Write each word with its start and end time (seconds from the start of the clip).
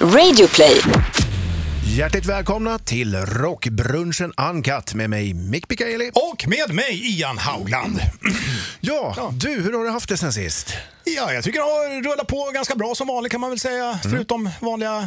Radioplay. 0.00 0.82
Hjärtligt 1.96 2.26
välkomna 2.26 2.78
till 2.78 3.16
Rockbrunchen 3.16 4.32
Uncut 4.50 4.94
med 4.94 5.10
mig 5.10 5.34
Mick 5.34 5.70
Mikaeli. 5.70 6.10
Och 6.14 6.48
med 6.48 6.74
mig 6.74 7.18
Ian 7.18 7.38
Haugland. 7.38 8.00
Ja, 8.80 9.32
du, 9.40 9.48
hur 9.48 9.72
har 9.72 9.84
du 9.84 9.90
haft 9.90 10.08
det 10.08 10.16
sen 10.16 10.32
sist? 10.32 10.74
Ja, 11.04 11.32
jag 11.32 11.44
tycker 11.44 11.58
det 11.58 11.64
har 11.64 12.02
rullat 12.02 12.26
på 12.26 12.50
ganska 12.54 12.74
bra 12.74 12.94
som 12.94 13.06
vanligt 13.06 13.32
kan 13.32 13.40
man 13.40 13.50
väl 13.50 13.58
säga. 13.58 13.84
Mm. 13.84 13.98
Förutom 14.02 14.50
vanliga 14.60 14.96
eh, 14.98 15.02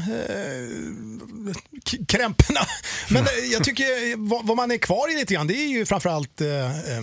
krämporna. 2.07 2.59
Men 3.09 3.23
eh, 3.23 3.51
jag 3.51 3.63
tycker 3.63 4.17
vad, 4.29 4.47
vad 4.47 4.57
man 4.57 4.71
är 4.71 4.77
kvar 4.77 5.11
i 5.13 5.15
lite 5.15 5.33
grann 5.33 5.47
det 5.47 5.53
är 5.53 5.67
ju 5.67 5.85
framförallt 5.85 6.41
eh, 6.41 6.65
eh, 6.65 7.01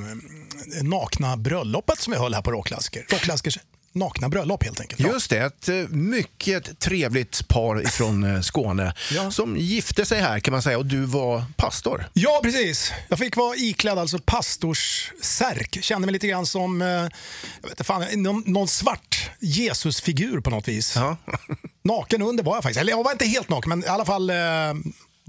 nakna 0.82 1.36
bröllopet 1.36 2.00
som 2.00 2.12
vi 2.12 2.18
höll 2.18 2.34
här 2.34 2.42
på 2.42 2.50
Rockklassiker. 2.50 3.06
Rockklassikers 3.10 3.58
nakna 3.98 4.28
bröllop 4.28 4.64
helt 4.64 4.80
enkelt. 4.80 5.00
Ja. 5.00 5.08
Just 5.12 5.30
det, 5.30 5.38
ett 5.38 5.68
eh, 5.68 5.74
mycket 5.88 6.78
trevligt 6.78 7.48
par 7.48 7.82
från 7.90 8.24
eh, 8.24 8.40
Skåne 8.40 8.94
Ja. 9.12 9.30
som 9.30 9.56
gifte 9.56 10.04
sig 10.04 10.20
här 10.20 10.40
kan 10.40 10.52
man 10.52 10.62
säga 10.62 10.78
och 10.78 10.86
du 10.86 11.04
var 11.04 11.44
pastor. 11.56 12.08
Ja, 12.12 12.40
precis. 12.42 12.92
Jag 13.08 13.18
fick 13.18 13.36
vara 13.36 13.56
iklädd 13.56 13.98
alltså 13.98 14.18
pastorssärk. 14.24 15.78
Kände 15.82 16.06
mig 16.06 16.12
lite 16.12 16.26
grann 16.26 16.46
som 16.46 16.82
eh, 16.82 16.88
jag 16.88 17.68
vet 17.68 17.86
fan, 17.86 18.22
någon, 18.22 18.42
någon 18.46 18.68
svart 18.68 19.30
Jesusfigur 19.40 20.40
på 20.40 20.50
något 20.50 20.68
vis. 20.68 20.96
Ja. 20.96 21.16
Naken 21.84 22.22
under 22.22 22.44
var 22.44 22.54
jag 22.56 22.62
faktiskt. 22.62 22.80
Eller 22.80 22.92
jag 22.92 23.04
var 23.04 23.12
inte 23.12 23.26
helt 23.26 23.48
naken, 23.48 23.68
men 23.68 23.84
i 23.84 23.86
alla 23.86 24.04
fall 24.04 24.30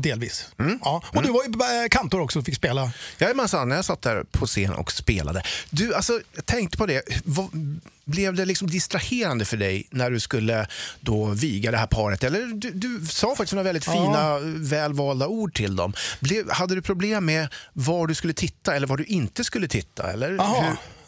delvis. 0.02 0.45
Mm. 0.59 0.80
Ja. 0.84 1.03
Och 1.08 1.23
du 1.23 1.30
var 1.31 1.44
ju 1.44 1.81
eh, 1.84 1.88
kantor 1.89 2.20
också 2.21 2.40
och 2.40 2.45
fick 2.45 2.55
spela. 2.55 2.91
Jajamensan, 3.17 3.71
jag 3.71 3.85
satt 3.85 4.02
där 4.02 4.23
på 4.31 4.45
scen 4.45 4.73
och 4.73 4.91
spelade. 4.91 5.44
Du, 5.70 5.95
alltså, 5.95 6.20
jag 6.35 6.45
tänkte 6.45 6.77
på 6.77 6.85
det. 6.85 7.02
Vad, 7.26 7.49
blev 8.05 8.34
det 8.34 8.45
liksom 8.45 8.70
distraherande 8.70 9.45
för 9.45 9.57
dig 9.57 9.88
när 9.91 10.12
du 10.12 10.20
skulle 10.20 10.67
då 10.99 11.26
viga 11.26 11.71
det 11.71 11.77
här 11.77 11.88
paret? 11.88 12.23
Eller 12.23 12.41
du, 12.41 12.71
du 12.71 13.05
sa 13.05 13.27
faktiskt 13.27 13.54
några 13.54 13.63
väldigt 13.63 13.88
Ja. 13.88 13.93
fina, 13.93 14.40
välvalda 14.57 15.27
ord 15.27 15.54
till 15.54 15.76
dem. 15.76 15.93
Blev, 16.20 16.51
hade 16.51 16.76
du 16.76 16.82
problem 16.82 17.26
med 17.26 17.48
var 17.73 18.07
du 18.07 18.16
skulle 18.16 18.34
titta 18.34 18.76
eller 18.76 18.88
var 18.88 18.98
du 18.98 19.04
inte 19.04 19.43
skulle 19.43 19.68
titta? 19.68 20.12
Eller? 20.12 20.38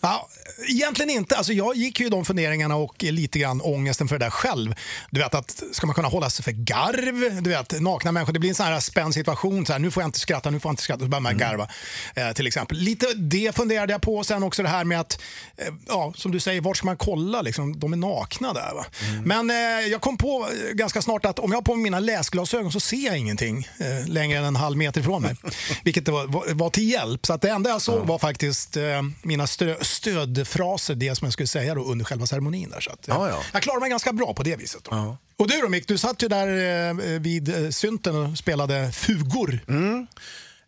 Ja, 0.01 0.29
egentligen 0.67 1.09
inte. 1.09 1.35
Alltså 1.37 1.53
jag 1.53 1.75
gick 1.75 1.99
ju 1.99 2.09
de 2.09 2.25
funderingarna 2.25 2.75
och 2.75 3.03
lite 3.03 3.39
grann 3.39 3.61
ångesten 3.61 4.07
för 4.07 4.19
det 4.19 4.25
där 4.25 4.29
själv. 4.29 4.75
Du 5.11 5.19
vet 5.19 5.35
att 5.35 5.63
ska 5.71 5.87
man 5.87 5.95
kunna 5.95 6.07
hålla 6.07 6.29
sig 6.29 6.43
för 6.43 6.51
garv? 6.51 7.43
Du 7.43 7.49
vet 7.49 7.81
nakna 7.81 8.11
människor, 8.11 8.33
det 8.33 8.39
blir 8.39 8.49
en 8.49 8.55
sån 8.55 8.65
här 8.65 8.79
spänd 8.79 9.13
situation. 9.13 9.65
Så 9.65 9.73
här, 9.73 9.79
nu 9.79 9.91
får 9.91 10.03
jag 10.03 10.07
inte 10.07 10.19
skratta, 10.19 10.49
nu 10.49 10.59
får 10.59 10.69
jag 10.69 10.73
inte 10.73 10.83
skratta. 10.83 10.99
Så 10.99 11.07
börjar 11.07 11.21
man 11.21 11.37
garva. 11.37 11.69
Eh, 12.15 12.31
till 12.31 12.47
exempel. 12.47 12.77
Lite 12.77 13.13
det 13.13 13.55
funderade 13.55 13.93
jag 13.93 14.01
på. 14.01 14.23
Sen 14.23 14.43
också 14.43 14.63
det 14.63 14.69
här 14.69 14.83
med 14.83 14.99
att, 14.99 15.21
eh, 15.57 15.73
ja, 15.87 16.13
som 16.15 16.31
du 16.31 16.39
säger, 16.39 16.61
vart 16.61 16.77
ska 16.77 16.85
man 16.85 16.97
kolla? 16.97 17.41
Liksom, 17.41 17.79
de 17.79 17.93
är 17.93 17.97
nakna 17.97 18.53
där. 18.53 18.73
Va? 18.75 18.85
Men 19.25 19.49
eh, 19.49 19.55
jag 19.91 20.01
kom 20.01 20.17
på 20.17 20.47
ganska 20.73 21.01
snart 21.01 21.25
att 21.25 21.39
om 21.39 21.51
jag 21.51 21.57
har 21.57 21.61
på 21.61 21.75
mig 21.75 21.83
mina 21.83 21.99
läsglasögon 21.99 22.71
så 22.71 22.79
ser 22.79 23.05
jag 23.05 23.17
ingenting 23.17 23.67
eh, 23.79 24.07
längre 24.07 24.39
än 24.39 24.45
en 24.45 24.55
halv 24.55 24.77
meter 24.77 25.01
ifrån 25.01 25.21
mig. 25.21 25.35
Vilket 25.83 26.07
var, 26.07 26.25
var, 26.25 26.53
var 26.53 26.69
till 26.69 26.89
hjälp. 26.89 27.25
Så 27.25 27.33
att 27.33 27.41
det 27.41 27.49
enda 27.49 27.69
jag 27.69 27.81
såg 27.81 28.07
var 28.07 28.19
faktiskt 28.19 28.77
eh, 28.77 28.83
mina 29.21 29.47
stö, 29.47 29.75
stödfraser, 29.91 30.95
det 30.95 31.15
som 31.15 31.25
jag 31.25 31.33
skulle 31.33 31.47
säga 31.47 31.75
då 31.75 31.83
under 31.83 32.05
själva 32.05 32.27
ceremonin. 32.27 32.69
Där, 32.69 32.79
så 32.81 32.91
att, 32.91 33.07
Ja, 33.07 33.29
ja. 33.29 33.39
Jag 33.53 33.61
klarade 33.61 33.79
mig 33.81 33.89
ganska 33.89 34.13
bra 34.13 34.33
på 34.33 34.43
det 34.43 34.55
viset. 34.55 34.87
Ja. 34.91 35.17
Och 35.37 35.47
du 35.47 35.61
då 35.61 35.69
Mick, 35.69 35.87
du 35.87 35.97
satt 35.97 36.23
ju 36.23 36.27
där 36.27 36.47
eh, 36.89 37.19
vid 37.19 37.63
eh, 37.63 37.69
synten 37.69 38.15
och 38.15 38.37
spelade 38.37 38.91
fugor. 38.91 39.59
Mm. 39.67 40.07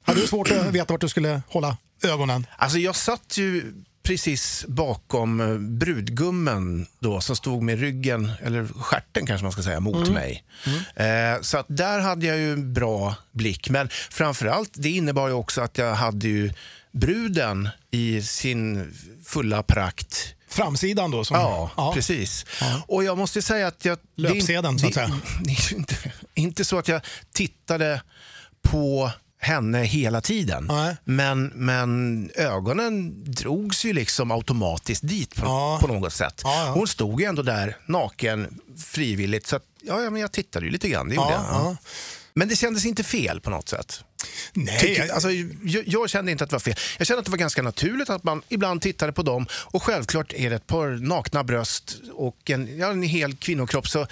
Hade 0.04 0.22
du 0.22 0.28
svårt 0.28 0.52
att 0.52 0.68
veta 0.68 0.94
vart 0.94 1.02
du 1.02 1.10
skulle 1.10 1.42
hålla 1.48 1.78
ögonen? 2.04 2.48
Alltså 2.58 2.78
jag 2.78 2.96
satt 2.96 3.38
ju 3.38 3.74
precis 4.04 4.66
bakom 4.68 5.42
eh, 5.42 5.58
brudgummen 5.58 6.86
då 7.00 7.22
som 7.22 7.36
stod 7.36 7.64
med 7.64 7.80
ryggen, 7.80 8.32
eller 8.42 8.68
skärten 8.68 9.26
kanske 9.26 9.44
man 9.44 9.52
ska 9.52 9.62
säga, 9.62 9.80
mot 9.80 10.10
mig. 10.10 10.44
Eh, 10.96 11.42
så 11.42 11.58
att 11.58 11.66
där 11.70 12.00
hade 12.00 12.26
jag 12.26 12.38
ju 12.38 12.56
bra 12.56 13.16
blick. 13.32 13.70
Men 13.70 13.90
framförallt, 14.10 14.72
det 14.74 14.90
innebar 14.90 15.28
ju 15.28 15.34
också 15.34 15.62
att 15.62 15.78
jag 15.78 15.94
hade 15.94 16.28
ju 16.28 16.54
bruden 16.94 17.70
i 17.92 18.22
sin 18.22 18.94
fulla 19.26 19.64
prakt. 19.64 20.36
Framsidan 20.50 21.12
då? 21.12 21.24
Som, 21.26 21.38
Ja, 21.38 21.92
precis. 21.96 22.46
Och 22.88 23.04
jag 23.04 23.18
måste 23.18 23.42
säga 23.42 23.68
att 23.68 23.86
jag... 23.86 23.98
Löpsedeln, 24.16 24.80
så 24.80 24.88
att 24.88 24.94
säga. 24.94 25.20
Inte, 25.76 25.96
inte 26.34 26.66
så 26.66 26.78
att 26.78 26.88
jag 26.88 27.02
tittade 27.34 28.02
på 28.62 29.12
henne 29.40 29.84
hela 29.84 30.22
tiden. 30.22 30.66
Nej. 30.70 30.96
Men, 31.04 31.46
men 31.56 32.30
ögonen 32.36 33.24
drogs 33.34 33.86
ju 33.86 33.94
liksom 33.94 34.32
automatiskt 34.32 35.08
dit 35.08 35.36
på, 35.36 35.46
Ja. 35.46 35.78
på 35.82 35.88
något 35.88 36.14
sätt. 36.14 36.42
Ja, 36.44 36.66
ja. 36.66 36.72
Hon 36.72 36.88
stod 36.88 37.22
ju 37.22 37.26
ändå 37.28 37.42
där 37.42 37.78
naken 37.86 38.60
frivilligt. 38.86 39.48
Så 39.48 39.56
att, 39.56 39.64
ja, 39.82 40.02
ja, 40.02 40.10
men 40.10 40.22
jag 40.22 40.32
tittade 40.32 40.66
ju 40.66 40.72
lite 40.72 40.90
grann. 40.90 41.10
Det 41.10 41.16
gjorde 41.16 41.30
Ja, 41.32 41.46
jag. 41.52 41.62
ja. 41.62 41.78
Men 42.34 42.48
det 42.48 42.56
kändes 42.56 42.86
inte 42.86 43.04
fel 43.04 43.42
på 43.42 43.50
något 43.50 43.70
sätt. 43.70 44.04
Nej, 44.54 44.80
Tycker, 44.80 45.02
jag- 45.02 45.10
alltså, 45.12 45.32
jag, 45.64 45.84
jag 45.88 46.10
kände 46.10 46.32
inte 46.32 46.44
att 46.44 46.50
det 46.50 46.54
var 46.56 46.60
fel. 46.60 46.76
Jag 46.98 47.08
kände 47.08 47.20
att 47.20 47.26
det 47.26 47.32
var 47.32 47.38
ganska 47.38 47.62
naturligt 47.62 48.10
att 48.10 48.24
man 48.24 48.42
ibland 48.50 48.82
tittade 48.82 49.14
på 49.14 49.24
dem. 49.24 49.46
Och 49.52 49.84
självklart 49.84 50.34
är 50.34 50.50
det 50.50 50.56
ett 50.56 50.68
par 50.68 50.88
nakna 50.88 51.44
bröst 51.44 51.96
och 52.14 52.50
en, 52.50 52.78
ja, 52.78 52.92
en 52.92 53.04
hel 53.04 53.36
kvinnokropp. 53.36 53.88
Så 53.88 54.08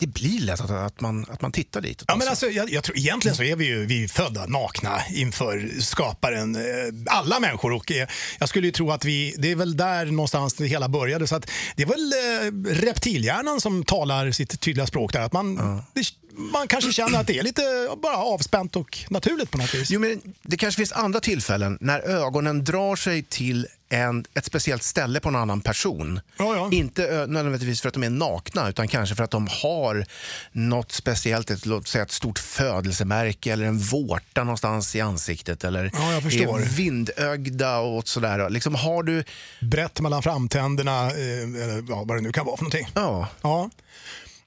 det 0.00 0.06
blir 0.06 0.40
lätt 0.40 0.60
att, 0.60 0.70
att, 0.70 1.00
man, 1.00 1.26
att 1.30 1.42
man 1.42 1.52
tittar 1.52 1.80
dit. 1.80 2.04
Ja, 2.06 2.16
men 2.16 2.28
alltså, 2.28 2.46
jag, 2.46 2.70
jag 2.70 2.84
tror, 2.84 2.98
egentligen 2.98 3.36
så 3.36 3.42
är 3.42 3.56
vi 3.56 3.64
ju 3.64 3.86
vi 3.86 4.04
är 4.04 4.08
födda 4.08 4.46
nakna 4.46 5.00
inför 5.10 5.70
skaparen, 5.80 6.56
eh, 6.56 6.62
alla 7.06 7.40
människor. 7.40 7.72
Och, 7.72 7.92
eh, 7.92 8.08
jag 8.38 8.48
skulle 8.48 8.66
ju 8.66 8.72
tro 8.72 8.90
att 8.90 9.04
vi, 9.04 9.34
det 9.38 9.50
är 9.50 9.56
väl 9.56 9.76
där 9.76 10.06
någonstans 10.06 10.54
det 10.54 10.66
hela 10.66 10.88
började. 10.88 11.26
Så 11.26 11.36
att 11.36 11.50
det 11.76 11.82
är 11.82 11.86
väl 11.86 12.12
eh, 12.12 12.82
reptilhjärnan 12.82 13.60
som 13.60 13.84
talar 13.84 14.30
sitt 14.30 14.60
tydliga 14.60 14.86
språk 14.86 15.12
där. 15.12 15.20
Att 15.20 15.32
man, 15.32 15.56
det, 15.94 16.04
man 16.36 16.68
kanske 16.68 16.92
känner 16.92 17.20
att 17.20 17.26
det 17.26 17.38
är 17.38 17.42
lite 17.42 17.62
bara 18.02 18.16
avspänt 18.16 18.76
och 18.76 18.98
naturligt 19.10 19.50
på 19.50 19.58
något 19.58 19.74
vis. 19.74 19.90
Jo, 19.90 20.00
men 20.00 20.20
det 20.42 20.56
kanske 20.56 20.78
finns 20.78 20.92
andra 20.92 21.20
tillfällen 21.20 21.78
när 21.80 22.00
ögonen 22.00 22.64
drar 22.64 22.96
sig 22.96 23.22
till 23.22 23.66
en, 23.90 24.24
ett 24.34 24.44
speciellt 24.44 24.82
ställe 24.82 25.20
på 25.20 25.28
en 25.28 25.36
annan 25.36 25.60
person. 25.60 26.20
Ja, 26.38 26.56
ja. 26.56 26.68
Inte 26.72 27.26
nödvändigtvis 27.28 27.80
för 27.80 27.88
att 27.88 27.94
de 27.94 28.02
är 28.02 28.10
nakna 28.10 28.68
utan 28.68 28.88
kanske 28.88 29.14
för 29.14 29.24
att 29.24 29.30
de 29.30 29.48
har 29.62 30.06
något 30.52 30.92
speciellt, 30.92 31.50
ett, 31.50 31.66
låt 31.66 31.88
säga 31.88 32.04
ett 32.04 32.10
stort 32.10 32.38
födelsemärke 32.38 33.52
eller 33.52 33.64
en 33.64 33.78
vårta 33.78 34.44
någonstans 34.44 34.96
i 34.96 35.00
ansiktet 35.00 35.64
eller 35.64 35.90
Ja, 35.94 36.12
är 36.12 36.76
vindögda 36.76 37.78
och 37.78 38.08
sådär. 38.08 38.50
Liksom 38.50 38.74
har 38.74 39.02
du... 39.02 39.24
Brett 39.60 40.00
mellan 40.00 40.22
framtänderna, 40.22 41.10
eh, 41.10 41.84
ja, 41.88 42.04
vad 42.06 42.16
det 42.16 42.20
nu 42.20 42.32
kan 42.32 42.46
vara 42.46 42.56
för 42.56 42.64
någonting. 42.64 42.88
Ja, 42.94 43.28
Ja. 43.42 43.70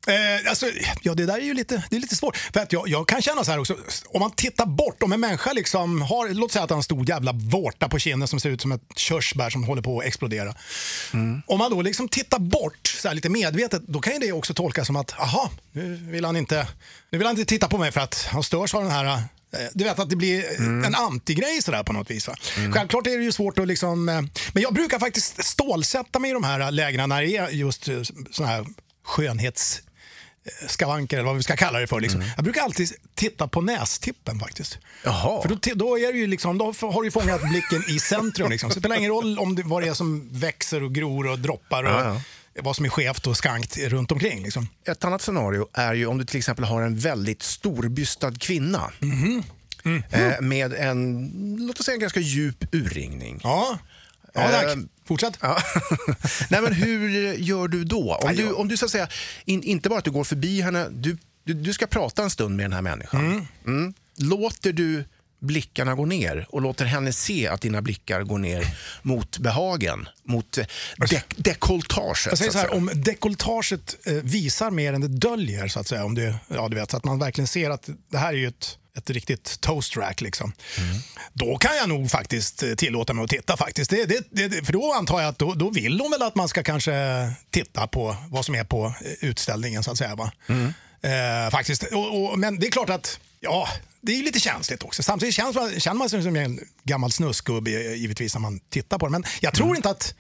Eh, 0.08 0.50
alltså, 0.50 0.66
ja, 1.02 1.14
det 1.14 1.25
där 1.25 1.34
är 1.38 1.41
ju 1.41 1.53
lite, 1.53 1.84
det 1.90 1.96
är 1.96 2.00
lite 2.00 2.16
svårt. 2.16 2.38
För 2.38 2.59
att 2.59 2.74
jag, 2.74 2.88
jag 2.88 3.08
kan 3.08 3.22
känna 3.22 3.44
så 3.44 3.52
här 3.52 3.59
också, 3.59 3.78
om 4.08 4.19
man 4.19 4.31
tittar 4.31 4.66
bort, 4.66 5.03
om 5.03 5.14
en 5.14 5.19
människa 5.19 5.53
liksom 5.53 6.02
har, 6.02 6.30
låt 6.30 6.52
säga 6.52 6.64
att 6.64 6.69
han 6.69 6.75
har 6.75 6.80
en 6.80 6.84
stor 6.84 7.09
jävla 7.09 7.31
vårta 7.31 7.90
på 7.90 8.00
kinden 8.00 8.28
som 8.28 8.40
ser 8.40 8.50
ut 8.50 8.62
som 8.62 8.72
ett 8.72 8.81
körsbär 8.96 9.50
som 9.50 9.64
håller 9.64 9.81
på 9.81 10.00
att 10.00 10.06
explodera. 10.06 10.56
Om 11.47 11.58
man 11.58 11.72
då 11.72 11.81
liksom 11.81 12.09
tittar 12.09 12.40
bort 12.40 12.88
så 13.02 13.08
här 13.08 13.16
lite 13.16 13.30
medvetet, 13.30 13.81
då 13.88 14.00
kan 14.00 14.14
ju 14.14 14.19
det 14.19 14.31
också 14.31 14.53
tolkas 14.53 14.88
som 14.88 14.96
att, 14.96 15.19
aha, 15.19 15.52
nu 15.72 15.96
vill 15.96 16.25
han 16.25 16.35
inte, 16.35 16.68
nu 17.09 17.18
vill 17.18 17.28
han 17.28 17.40
inte 17.40 17.50
titta 17.50 17.68
på 17.68 17.78
mig 17.78 17.91
för 17.91 18.02
att 18.02 18.28
han 18.31 18.44
störs 18.44 18.74
av 18.74 18.81
den 18.81 18.91
här 18.91 19.06
eh, 19.06 19.20
du 19.74 19.84
vet 19.84 20.00
att 20.00 20.09
det 20.09 20.16
blir 20.16 20.62
en 20.85 20.96
antigrej 20.96 21.62
sådär 21.62 21.84
på 21.84 21.94
något 21.94 22.12
vis. 22.12 22.28
Va? 22.28 22.35
Självklart 22.74 23.08
är 23.08 23.18
det 23.18 23.24
ju 23.24 23.31
svårt 23.31 23.59
att 23.59 23.68
liksom... 23.68 24.09
eh, 24.09 24.22
Men 24.53 24.64
jag 24.64 24.74
brukar 24.74 25.00
faktiskt 25.00 25.44
stålsätta 25.46 26.20
mig 26.20 26.30
i 26.30 26.34
de 26.34 26.44
här 26.44 26.72
lägena 26.72 27.08
när 27.08 27.22
det 27.22 27.38
är 27.38 27.50
just 27.50 27.88
eh, 27.88 27.96
såna 28.31 28.47
här 28.47 28.66
skönhets 29.06 29.81
skavanker 30.68 31.18
eller 31.18 31.28
vad 31.28 31.36
vi 31.36 31.44
ska 31.44 31.56
kalla 31.56 31.80
det 31.80 31.88
för. 31.88 32.02
Liksom. 32.02 32.24
Jag 32.36 32.44
brukar 32.44 32.62
alltid 32.62 32.92
titta 33.16 33.48
på 33.48 33.62
nästippen 33.62 34.40
faktiskt. 34.40 34.78
Jaha. 35.04 35.42
För 35.42 35.50
då, 35.50 35.58
då, 35.76 35.98
är 36.00 36.14
det 36.14 36.20
ju 36.20 36.28
liksom, 36.28 36.58
då 36.58 36.66
har 36.66 37.04
du 37.04 37.12
fångat 37.12 37.42
blicken 37.42 37.84
i 37.88 38.00
centrum. 38.00 38.50
Liksom. 38.50 38.70
Så 38.70 38.76
det 38.76 38.82
spelar 38.82 38.96
ingen 38.96 39.12
roll 39.12 39.40
om 39.40 39.56
det, 39.56 39.64
vad 39.66 39.84
det 39.84 39.88
är 39.88 39.94
som 39.94 40.30
växer 40.32 40.84
och 40.84 40.96
gror 40.96 41.28
och 41.28 41.40
droppar 41.40 41.84
och 41.84 42.20
Ja, 42.56 42.62
vad 42.64 42.76
som 42.76 42.86
är 42.86 42.90
skevt 42.90 43.28
och 43.28 43.38
skankt 43.38 43.78
runt 43.78 44.12
omkring. 44.12 44.44
Liksom. 44.44 44.68
Ett 44.86 45.03
annat 45.03 45.22
scenario 45.22 45.68
är 45.74 45.94
ju 45.94 46.06
om 46.06 46.18
du 46.18 46.26
till 46.26 46.38
exempel 46.38 46.66
har 46.66 46.82
en 46.82 46.97
väldigt 46.97 47.44
storbystad 47.44 48.32
kvinna 48.40 48.91
eh, 50.12 50.41
med 50.41 50.73
en, 50.73 51.32
låt 51.59 51.79
oss 51.79 51.85
säga 51.85 51.96
en 51.96 52.02
ganska 52.02 52.20
djup 52.20 52.76
urringning. 52.76 53.40
Ja, 53.44 53.78
ja 54.34 54.50
tack. 54.50 54.74
Ehm, 54.74 54.90
Fortsätt. 55.08 55.38
Ja. 55.41 55.58
Nej, 56.50 56.62
men 56.62 56.74
hur 56.74 57.34
gör 57.34 57.68
du 57.68 57.84
då? 57.84 58.16
Om 58.16 58.35
du, 58.35 58.53
om 58.53 58.68
du 58.68 58.78
så 58.78 58.90
säga, 58.90 59.08
in, 59.46 59.64
inte 59.64 59.90
bara 59.90 60.00
att 60.00 60.06
du 60.06 60.12
går 60.12 60.24
förbi 60.24 60.62
henne, 60.62 60.88
du, 60.91 61.18
du, 61.44 61.53
du 61.53 61.74
ska 61.74 61.88
prata 61.88 62.24
en 62.24 62.30
stund 62.30 62.56
med 62.56 62.66
den 62.66 62.74
här 62.74 62.82
människan. 62.82 63.47
Mm. 63.66 63.94
Låter 64.18 64.74
du 64.74 65.06
blickarna 65.44 65.96
gå 65.96 66.06
ner 66.06 66.46
och 66.50 66.62
låter 66.62 66.85
henne 66.85 67.14
se 67.14 67.47
att 67.47 67.62
dina 67.62 67.82
blickar 67.82 68.24
går 68.24 68.38
ner 68.38 68.78
mot 69.02 69.38
behagen, 69.38 70.09
mot 70.24 70.58
eh, 70.58 70.66
dek 71.09 71.26
dekolletaget. 71.38 72.26
Jag 72.26 72.38
säger 72.38 72.52
så 72.52 72.58
här, 72.58 72.74
om 72.74 72.91
dekolletaget 72.94 74.08
eh, 74.08 74.14
visar 74.14 74.72
mer 74.72 74.94
än 74.94 75.02
det 75.02 75.08
döljer, 75.08 75.68
så 75.68 75.79
att 75.79 75.88
säga, 75.88 76.06
om 76.06 76.16
det, 76.16 76.36
ja, 76.47 76.70
du 76.70 76.76
vet, 76.76 76.91
så 76.91 76.97
att 76.97 77.03
man 77.03 77.20
verkligen 77.20 77.47
ser 77.47 77.70
att 77.70 77.90
det 78.12 78.18
här 78.18 78.34
är 78.34 78.38
ju 78.38 78.47
ett, 78.47 78.78
ett 78.97 79.09
riktigt 79.09 79.61
toast 79.61 79.97
rack. 79.97 80.22
Liksom. 80.22 80.53
Då 81.34 81.57
kan 81.57 81.75
jag 81.75 81.90
nog 81.90 82.11
faktiskt 82.11 82.63
eh, 82.63 82.73
tillåta 82.75 83.13
mig 83.13 83.23
att 83.23 83.29
titta. 83.29 83.57
faktiskt. 83.57 83.90
Det, 83.90 84.05
det, 84.05 84.47
det, 84.47 84.66
för 84.66 84.73
då 84.73 84.93
antar 84.93 85.22
jag 85.22 85.29
att 85.29 85.40
då, 85.40 85.53
då 85.53 85.69
vill 85.69 85.97
de 85.97 86.11
väl 86.11 86.22
att 86.22 86.35
man 86.35 86.47
ska 86.47 86.63
kanske 86.63 86.93
titta 87.49 87.87
på 87.87 88.16
vad 88.29 88.45
som 88.45 88.55
är 88.55 88.63
på 88.63 88.85
eh, 88.85 89.29
utställningen. 89.29 89.84
så 89.84 89.91
att 89.91 89.97
säga. 89.97 90.16
Va? 90.16 90.31
Eh, 91.03 91.51
faktiskt. 91.51 91.84
Och, 91.84 92.23
och, 92.23 92.40
men 92.40 92.59
det 92.59 92.67
är 92.67 92.72
klart 92.72 92.90
att, 92.90 93.19
ja, 93.40 93.67
det 94.01 94.19
är 94.19 94.23
lite 94.23 94.40
känsligt 94.40 94.84
också. 94.84 95.03
Samtidigt 95.03 95.35
känns 95.35 95.55
man, 95.55 95.79
känner 95.79 95.97
man 95.97 96.09
sig 96.09 96.23
som 96.23 96.35
en 96.35 96.59
gammal 96.84 97.11
snuskgubbe 97.11 97.72
givetvis 97.72 98.34
när 98.34 98.41
man 98.41 98.59
tittar 98.59 98.97
på 98.97 99.05
det. 99.05 99.11
Men 99.11 99.23
jag 99.41 99.53
tror 99.53 99.66
mm. 99.66 99.75
inte 99.75 99.90
att 99.90 100.16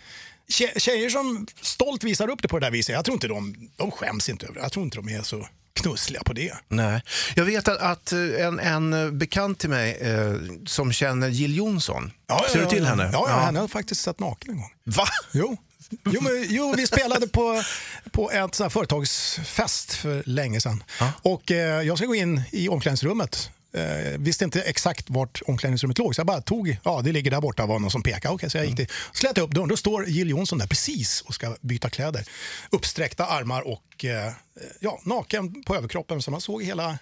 tjejer 0.77 1.09
som 1.09 1.47
stolt 1.61 2.03
visar 2.03 2.29
upp 2.29 2.41
det 2.41 2.47
på 2.47 2.59
det 2.59 2.65
där 2.65 2.71
viset, 2.71 2.95
jag 2.95 3.05
tror 3.05 3.13
inte 3.13 3.27
de, 3.27 3.69
de 3.75 3.91
skäms 3.91 4.29
inte 4.29 4.45
över 4.45 4.55
det. 4.55 4.61
Jag 4.61 4.71
tror 4.71 4.85
inte 4.85 4.97
de 4.97 5.09
är 5.09 5.23
så 5.23 5.47
knussliga 5.73 6.23
på 6.23 6.33
det. 6.33 6.53
Nej. 6.67 7.01
Jag 7.35 7.45
vet 7.45 7.67
att, 7.67 7.77
att 7.77 8.11
en, 8.11 8.59
en 8.59 9.17
bekant 9.17 9.59
till 9.59 9.69
mig 9.69 9.97
eh, 10.01 10.35
som 10.65 10.93
känner 10.93 11.29
Jill 11.29 11.57
Johnson, 11.57 12.11
ja, 12.27 12.45
ser 12.51 12.59
ja, 12.59 12.65
du 12.65 12.69
till 12.69 12.85
henne? 12.85 13.09
Ja, 13.13 13.25
ja, 13.29 13.39
henne 13.39 13.59
har 13.59 13.67
faktiskt 13.67 14.01
sett 14.01 14.19
naken 14.19 14.51
en 14.51 14.57
gång. 14.57 14.71
Va? 14.83 15.05
Jo. 15.31 15.57
Jo, 16.05 16.21
men, 16.21 16.45
jo, 16.49 16.73
vi 16.77 16.87
spelade 16.87 17.27
på, 17.27 17.63
på 18.11 18.31
ett 18.31 18.55
företagsfest 18.55 19.93
för 19.93 20.23
länge 20.25 20.61
sedan. 20.61 20.83
Ja. 20.99 21.11
Och 21.21 21.51
eh, 21.51 21.81
jag 21.81 21.97
ska 21.97 22.07
gå 22.07 22.15
in 22.15 22.41
i 22.51 22.69
omklädningsrummet 22.69 23.51
eh, 23.73 24.17
visste 24.17 24.43
inte 24.45 24.61
exakt 24.61 25.09
vart 25.09 25.41
omklädningsrummet 25.45 25.97
låg, 25.97 26.15
så 26.15 26.19
jag 26.19 26.27
bara 26.27 26.41
tog, 26.41 26.77
ja 26.83 27.01
det 27.03 27.11
ligger 27.11 27.31
där 27.31 27.41
borta, 27.41 27.65
var 27.65 27.79
någon 27.79 27.91
som 27.91 28.03
pekade. 28.03 28.33
Okay, 28.33 28.49
så 28.49 28.57
jag 28.57 28.65
gick 28.65 28.75
till, 28.75 28.87
slet 29.13 29.37
upp 29.37 29.51
dörren, 29.51 29.69
då 29.69 29.77
står 29.77 30.07
Jill 30.07 30.29
Johnson 30.29 30.59
där 30.59 30.67
precis 30.67 31.21
och 31.21 31.33
ska 31.33 31.55
byta 31.61 31.89
kläder. 31.89 32.25
Uppsträckta 32.69 33.25
armar 33.25 33.61
och 33.61 34.05
eh, 34.05 34.33
ja, 34.79 34.99
naken 35.03 35.63
på 35.63 35.75
överkroppen, 35.75 36.21
så 36.21 36.31
man 36.31 36.41
såg 36.41 36.63
hela... 36.63 36.97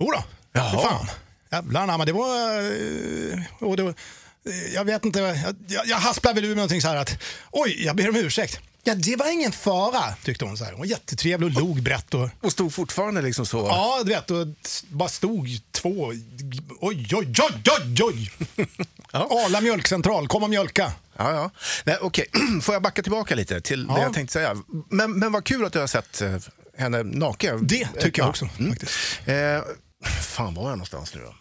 Jodå, 0.00 0.24
Jaha. 0.52 0.82
fan. 0.82 1.06
Jävlar 1.50 2.06
det 2.06 2.12
var... 2.12 2.60
Eh, 3.32 3.68
och 3.68 3.76
det 3.76 3.82
var 3.82 3.94
jag 4.74 4.84
vet 4.84 5.04
inte, 5.04 5.20
jag, 5.68 5.86
jag 5.86 5.96
hasplade 5.96 6.40
väl 6.40 6.50
ur 6.50 6.54
någonting 6.54 6.82
så 6.82 6.88
här 6.88 6.96
att 6.96 7.22
oj, 7.50 7.84
jag 7.84 7.96
ber 7.96 8.08
om 8.08 8.16
ursäkt. 8.16 8.60
Ja, 8.88 8.94
det 8.94 9.16
var 9.16 9.32
ingen 9.32 9.52
fara, 9.52 10.14
tyckte 10.24 10.44
hon. 10.44 10.56
Så 10.56 10.64
här. 10.64 10.72
Hon 10.72 10.78
var 10.78 10.86
jättetrevlig 10.86 11.56
och 11.56 11.62
log 11.62 11.82
brett. 11.82 12.14
Och, 12.14 12.28
och 12.40 12.52
stod 12.52 12.74
fortfarande 12.74 13.22
liksom 13.22 13.46
så? 13.46 13.58
Ja, 13.58 14.00
du 14.04 14.10
vet. 14.10 14.30
Och 14.30 14.46
bara 14.88 15.08
stod 15.08 15.48
två. 15.72 16.06
Oj, 16.06 16.22
oj, 16.80 17.08
oj, 17.12 17.32
oj, 17.42 18.02
oj. 18.02 18.30
ja. 19.12 19.18
Arla 19.46 19.60
mjölkcentral, 19.60 20.28
kom 20.28 20.42
och 20.42 20.50
mjölka. 20.50 20.92
Ja, 21.16 21.32
ja. 21.32 21.50
Nej, 21.84 21.96
okej. 22.00 22.26
Får 22.62 22.74
jag 22.74 22.82
backa 22.82 23.02
tillbaka 23.02 23.34
lite 23.34 23.60
till 23.60 23.86
ja. 23.88 23.94
det 23.94 24.02
jag 24.02 24.14
tänkte 24.14 24.32
säga? 24.32 24.56
Men, 24.90 25.18
men 25.18 25.32
vad 25.32 25.44
kul 25.44 25.64
att 25.64 25.72
du 25.72 25.78
har 25.78 25.86
sett 25.86 26.20
eh, 26.20 26.36
henne 26.76 27.02
naken. 27.02 27.66
Det 27.66 27.88
tycker 28.00 28.22
jag 28.22 28.28
också. 28.28 28.48
Mm. 28.58 28.72
Faktiskt. 28.72 28.92
Eh, 29.24 29.60
fan 30.20 30.54
var 30.54 30.62
jag 30.62 30.70
någonstans 30.70 31.14
nu 31.14 31.20
då? 31.20 31.34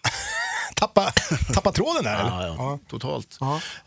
Tappa, 0.80 1.14
tappa 1.54 1.72
tråden 1.72 2.04
där? 2.04 2.14
Ja, 2.14 2.46
ja, 2.48 2.56
ja. 2.58 2.80
totalt. 2.90 3.38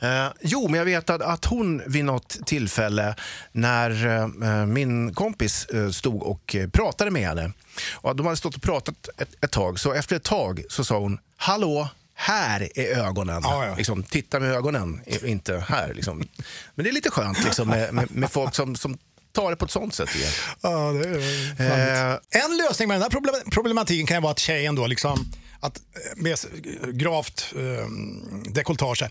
Eh, 0.00 0.26
jo, 0.40 0.68
men 0.68 0.78
jag 0.78 0.84
vet 0.84 1.10
att, 1.10 1.22
att 1.22 1.44
hon 1.44 1.82
vid 1.86 2.04
något 2.04 2.46
tillfälle 2.46 3.14
när 3.52 4.06
eh, 4.06 4.66
min 4.66 5.14
kompis 5.14 5.64
eh, 5.64 5.90
stod 5.90 6.22
och 6.22 6.54
eh, 6.54 6.68
pratade 6.68 7.10
med 7.10 7.28
henne. 7.28 7.52
Och 7.92 8.16
de 8.16 8.26
hade 8.26 8.36
stått 8.36 8.56
och 8.56 8.62
pratat 8.62 9.08
ett, 9.18 9.44
ett, 9.44 9.50
tag, 9.50 9.80
så 9.80 9.92
efter 9.92 10.16
ett 10.16 10.24
tag 10.24 10.62
så 10.68 10.84
sa 10.84 10.98
hon 10.98 11.18
Hallå, 11.36 11.88
här 12.14 12.68
är 12.78 12.98
ögonen. 12.98 13.40
Ja, 13.44 13.66
ja. 13.66 13.74
Liksom, 13.74 14.02
titta 14.02 14.40
med 14.40 14.52
ögonen, 14.52 15.00
inte 15.24 15.64
här. 15.68 15.94
Liksom. 15.94 16.18
Men 16.74 16.84
det 16.84 16.90
är 16.90 16.92
lite 16.92 17.10
skönt 17.10 17.44
liksom, 17.44 17.68
med, 17.68 17.94
med, 17.94 18.10
med 18.10 18.30
folk 18.30 18.54
som, 18.54 18.76
som 18.76 18.98
tar 19.32 19.50
det 19.50 19.56
på 19.56 19.64
ett 19.64 19.70
sånt 19.70 19.94
sätt. 19.94 20.16
Igen. 20.16 20.32
Ja, 20.60 20.92
det 20.92 21.08
är 21.64 22.12
eh, 22.12 22.44
en 22.44 22.56
lösning 22.56 22.88
med 22.88 23.00
den 23.00 23.02
här 23.02 23.50
problematiken 23.50 24.06
kan 24.06 24.16
ju 24.16 24.20
vara 24.20 24.32
att 24.32 24.38
tjejen 24.38 24.74
då 24.74 24.86
liksom 24.86 25.32
att 25.60 25.76
eh, 25.76 26.22
med 26.22 26.38
gravt 26.92 27.52
eh, 27.56 27.86
dekolletage 28.52 29.02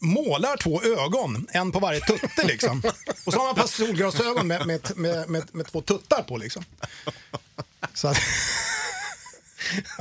målar 0.00 0.56
två 0.56 0.82
ögon, 0.82 1.46
en 1.52 1.72
på 1.72 1.78
varje 1.78 2.00
tutte 2.00 2.46
liksom. 2.46 2.82
Och 3.24 3.32
så 3.32 3.38
har 3.38 3.44
man 3.44 3.54
ett 3.54 3.60
par 3.60 3.66
solglasögon 3.66 4.46
med, 4.46 4.66
med, 4.66 4.92
med, 4.96 5.30
med, 5.30 5.54
med 5.54 5.66
två 5.66 5.80
tuttar 5.80 6.22
på 6.22 6.36
liksom. 6.36 6.64
Så 7.94 8.08
att... 8.08 8.16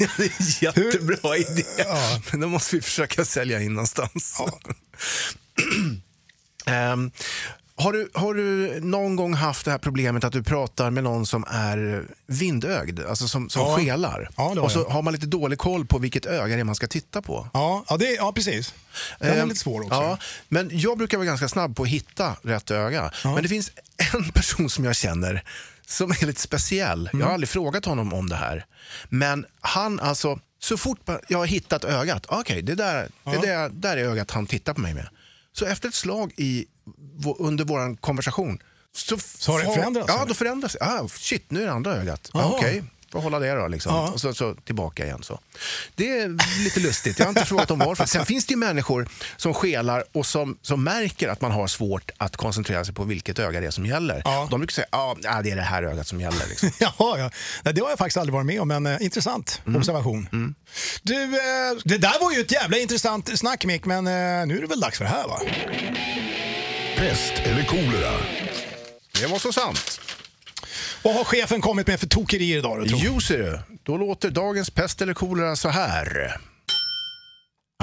ja, 0.00 0.08
det 0.16 0.24
är 0.24 0.32
en 0.38 0.46
jättebra 0.60 1.32
Hur? 1.32 1.50
idé. 1.50 1.64
Ja. 1.78 2.20
Men 2.30 2.40
då 2.40 2.48
måste 2.48 2.76
vi 2.76 2.82
försöka 2.82 3.24
sälja 3.24 3.62
in 3.62 3.74
någonstans. 3.74 4.36
Ja. 6.66 6.92
um, 6.92 7.10
Har 7.78 7.92
du, 7.92 8.10
har 8.14 8.34
du 8.34 8.80
någon 8.80 9.16
gång 9.16 9.34
haft 9.34 9.64
det 9.64 9.70
här 9.70 9.78
problemet 9.78 10.24
att 10.24 10.32
du 10.32 10.42
pratar 10.42 10.90
med 10.90 11.04
någon 11.04 11.26
som 11.26 11.44
är 11.48 12.06
vindögd, 12.26 13.00
alltså 13.00 13.28
som, 13.28 13.50
som 13.50 13.62
ja. 13.62 13.76
skelar? 13.76 14.30
Ja, 14.36 14.60
och 14.60 14.72
så 14.72 14.78
jag. 14.78 14.84
har 14.84 15.02
man 15.02 15.12
lite 15.12 15.26
dålig 15.26 15.58
koll 15.58 15.86
på 15.86 15.98
vilket 15.98 16.26
öga 16.26 16.54
det 16.54 16.60
är 16.60 16.64
man 16.64 16.74
ska 16.74 16.86
titta 16.86 17.22
på. 17.22 17.48
Ja, 17.52 17.84
ja, 17.88 17.96
det, 17.96 18.14
ja 18.14 18.32
precis. 18.32 18.74
Den 19.18 19.30
är 19.30 19.38
eh, 19.38 19.46
lite 19.46 19.60
svår 19.60 19.80
också. 19.80 19.94
Ja, 19.94 20.18
men 20.48 20.70
jag 20.72 20.98
brukar 20.98 21.18
vara 21.18 21.26
ganska 21.26 21.48
snabb 21.48 21.76
på 21.76 21.82
att 21.82 21.88
hitta 21.88 22.36
rätt 22.42 22.70
öga. 22.70 23.10
Ja. 23.24 23.34
Men 23.34 23.42
det 23.42 23.48
finns 23.48 23.70
en 24.14 24.30
person 24.34 24.70
som 24.70 24.84
jag 24.84 24.96
känner 24.96 25.44
som 25.86 26.10
är 26.10 26.26
lite 26.26 26.40
speciell. 26.40 27.00
Mm. 27.00 27.08
Jag 27.12 27.18
har 27.18 27.30
mm. 27.30 27.34
aldrig 27.34 27.48
frågat 27.48 27.84
honom 27.84 28.12
om 28.12 28.28
det 28.28 28.36
här. 28.36 28.66
Men 29.08 29.46
han 29.60 30.00
alltså, 30.00 30.38
så 30.58 30.76
fort 30.76 30.98
jag 31.28 31.38
har 31.38 31.46
hittat 31.46 31.84
ögat, 31.84 32.26
okej, 32.28 32.40
okay, 32.40 32.62
det, 32.62 32.74
där, 32.74 33.08
det 33.24 33.46
där, 33.46 33.68
där 33.68 33.96
är 33.96 34.04
ögat 34.04 34.30
han 34.30 34.46
tittar 34.46 34.74
på 34.74 34.80
mig 34.80 34.94
med. 34.94 35.08
Så 35.52 35.66
efter 35.66 35.88
ett 35.88 35.94
slag 35.94 36.32
i 36.36 36.66
under 37.38 37.64
vår 37.64 37.96
konversation. 37.96 38.58
Så, 38.96 39.18
så 39.18 39.52
har 39.52 39.58
det 39.58 39.74
förändrats? 39.74 40.06
Ja, 40.08 40.24
då 40.28 40.34
förändras 40.34 40.72
det. 40.72 40.84
Ah, 40.84 41.08
shit, 41.08 41.50
nu 41.50 41.62
är 41.62 41.66
det 41.66 41.72
andra 41.72 41.94
ögat. 41.94 42.30
Ah, 42.32 42.44
Okej, 42.44 42.78
okay. 42.78 42.82
får 43.12 43.20
hålla 43.20 43.38
det 43.38 43.54
då. 43.54 43.68
Liksom. 43.68 43.94
Och 43.94 44.20
så, 44.20 44.34
så, 44.34 44.54
tillbaka 44.54 45.04
igen. 45.04 45.22
Så. 45.22 45.40
Det 45.94 46.18
är 46.18 46.62
lite 46.64 46.80
lustigt. 46.80 47.18
Jag 47.18 47.26
har 47.26 47.30
inte 47.30 47.44
frågat 47.44 47.70
om 47.70 47.78
varför. 47.78 48.06
Sen 48.06 48.26
finns 48.26 48.46
det 48.46 48.52
ju 48.52 48.56
människor 48.56 49.08
som 49.36 49.54
skelar 49.54 50.04
och 50.12 50.26
som, 50.26 50.58
som 50.62 50.84
märker 50.84 51.28
att 51.28 51.40
man 51.40 51.50
har 51.50 51.66
svårt 51.66 52.10
att 52.16 52.36
koncentrera 52.36 52.84
sig 52.84 52.94
på 52.94 53.04
vilket 53.04 53.38
öga 53.38 53.60
det 53.60 53.66
är 53.66 53.70
som 53.70 53.86
gäller. 53.86 54.22
Ja. 54.24 54.48
De 54.50 54.60
brukar 54.60 54.72
säga 54.72 54.86
att 54.90 55.26
ah, 55.26 55.42
det 55.42 55.50
är 55.50 55.56
det 55.56 55.62
här 55.62 55.82
ögat 55.82 56.06
som 56.06 56.20
gäller. 56.20 56.46
Liksom. 56.48 56.70
ja, 56.78 56.94
ja. 56.98 57.30
Det 57.72 57.80
har 57.80 57.88
jag 57.88 57.98
faktiskt 57.98 58.16
aldrig 58.16 58.34
varit 58.34 58.46
med 58.46 58.60
om, 58.60 58.68
men 58.68 58.86
eh, 58.86 58.96
intressant 59.00 59.62
mm. 59.66 59.76
observation. 59.76 60.28
Mm. 60.32 60.54
Du, 61.02 61.22
eh, 61.22 61.76
det 61.84 61.98
där 61.98 62.20
var 62.20 62.32
ju 62.32 62.40
ett 62.40 62.52
jävla 62.52 62.78
intressant 62.78 63.38
snack 63.38 63.64
Mick, 63.64 63.84
men 63.84 64.06
eh, 64.06 64.46
nu 64.46 64.56
är 64.56 64.60
det 64.60 64.66
väl 64.66 64.80
dags 64.80 64.98
för 64.98 65.04
det 65.04 65.10
här 65.10 65.28
va? 65.28 65.40
Pest 66.96 67.32
eller 67.44 67.64
kolera? 67.64 68.12
Det 69.20 69.26
var 69.26 69.38
så 69.38 69.52
sant. 69.52 70.00
Vad 71.04 71.14
har 71.14 71.24
chefen 71.24 71.60
kommit 71.60 71.86
med 71.86 72.00
för 72.00 72.06
tokerier 72.06 72.58
idag? 72.58 72.78
Då, 72.88 72.96
jo, 72.98 73.20
ser 73.20 73.38
du. 73.38 73.60
Då 73.82 73.96
låter 73.96 74.30
dagens 74.30 74.70
pest 74.70 75.02
eller 75.02 75.14
kolera 75.14 75.56
så 75.56 75.68
här. 75.68 76.36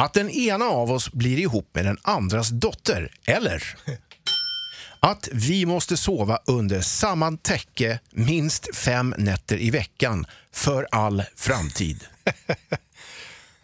Att 0.01 0.13
den 0.13 0.29
ena 0.29 0.65
av 0.65 0.91
oss 0.91 1.11
blir 1.11 1.39
ihop 1.39 1.69
med 1.73 1.85
den 1.85 1.97
andras 2.01 2.49
dotter, 2.49 3.11
eller? 3.25 3.77
Att 4.99 5.29
vi 5.31 5.65
måste 5.65 5.97
sova 5.97 6.39
under 6.45 6.81
samma 6.81 7.37
täcke 7.37 7.99
minst 8.11 8.75
fem 8.75 9.15
nätter 9.17 9.57
i 9.57 9.69
veckan 9.69 10.25
för 10.51 10.87
all 10.91 11.23
framtid. 11.35 12.03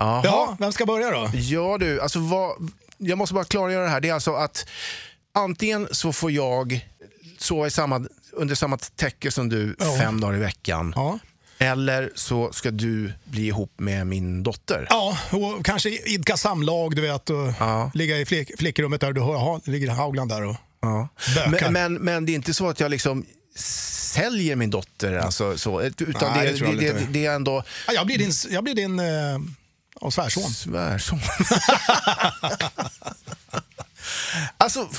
Ja, 0.01 0.55
vem 0.59 0.71
ska 0.71 0.85
börja 0.85 1.11
då? 1.11 1.31
Ja 1.33 1.77
du, 1.77 2.01
alltså 2.01 2.19
vad, 2.19 2.71
jag 2.97 3.17
måste 3.17 3.33
bara 3.33 3.43
klargöra 3.43 3.83
det 3.83 3.89
här. 3.89 4.01
Det 4.01 4.09
är 4.09 4.13
alltså 4.13 4.33
att 4.33 4.65
antingen 5.33 5.87
så 5.91 6.13
får 6.13 6.31
jag 6.31 6.87
sova 7.37 7.67
i 7.67 7.71
samma, 7.71 8.05
under 8.31 8.55
samma 8.55 8.77
täcke 8.77 9.31
som 9.31 9.49
du 9.49 9.75
ja. 9.79 9.97
fem 9.99 10.21
dagar 10.21 10.37
i 10.37 10.39
veckan. 10.39 10.93
Ja. 10.95 11.19
Eller 11.61 12.11
så 12.15 12.51
ska 12.53 12.71
du 12.71 13.13
bli 13.23 13.47
ihop 13.47 13.73
med 13.77 14.07
min 14.07 14.43
dotter. 14.43 14.87
Ja, 14.89 15.17
och 15.31 15.65
kanske 15.65 15.89
idka 15.89 16.37
samlag, 16.37 16.95
du 16.95 17.01
vet. 17.01 17.29
Och 17.29 17.53
ja. 17.59 17.91
Ligga 17.93 18.17
i 18.17 18.25
flick, 18.25 18.51
flickrummet 18.57 19.01
där 19.01 19.13
du 19.13 19.21
hör, 19.21 19.35
aha, 19.35 19.61
ligger 19.63 19.89
Haugland 19.89 20.31
där 20.31 20.45
och 20.45 20.55
ja. 20.81 21.07
men, 21.49 21.73
men, 21.73 21.93
men, 21.93 22.25
det 22.25 22.31
är 22.31 22.33
inte 22.33 22.53
så 22.53 22.69
att 22.69 22.79
jag 22.79 22.91
liksom 22.91 23.25
säljer 23.55 24.55
min 24.55 24.69
dotter. 24.69 25.17
Alltså, 25.17 25.57
så, 25.57 25.81
utan 25.81 26.33
Nej, 26.35 26.53
det, 26.53 26.65
det, 26.65 26.93
det, 26.93 27.07
det, 27.09 27.25
är 27.25 27.35
ändå... 27.35 27.63
Ja, 27.87 27.93
jag 27.93 28.05
blir 28.05 28.17
din, 28.17 28.31
jag 28.49 28.63
blir 28.63 28.75
din 28.75 28.99
eh, 28.99 30.09
svärson. 30.11 30.43
Svärson. 30.43 31.19
alltså, 34.57 34.89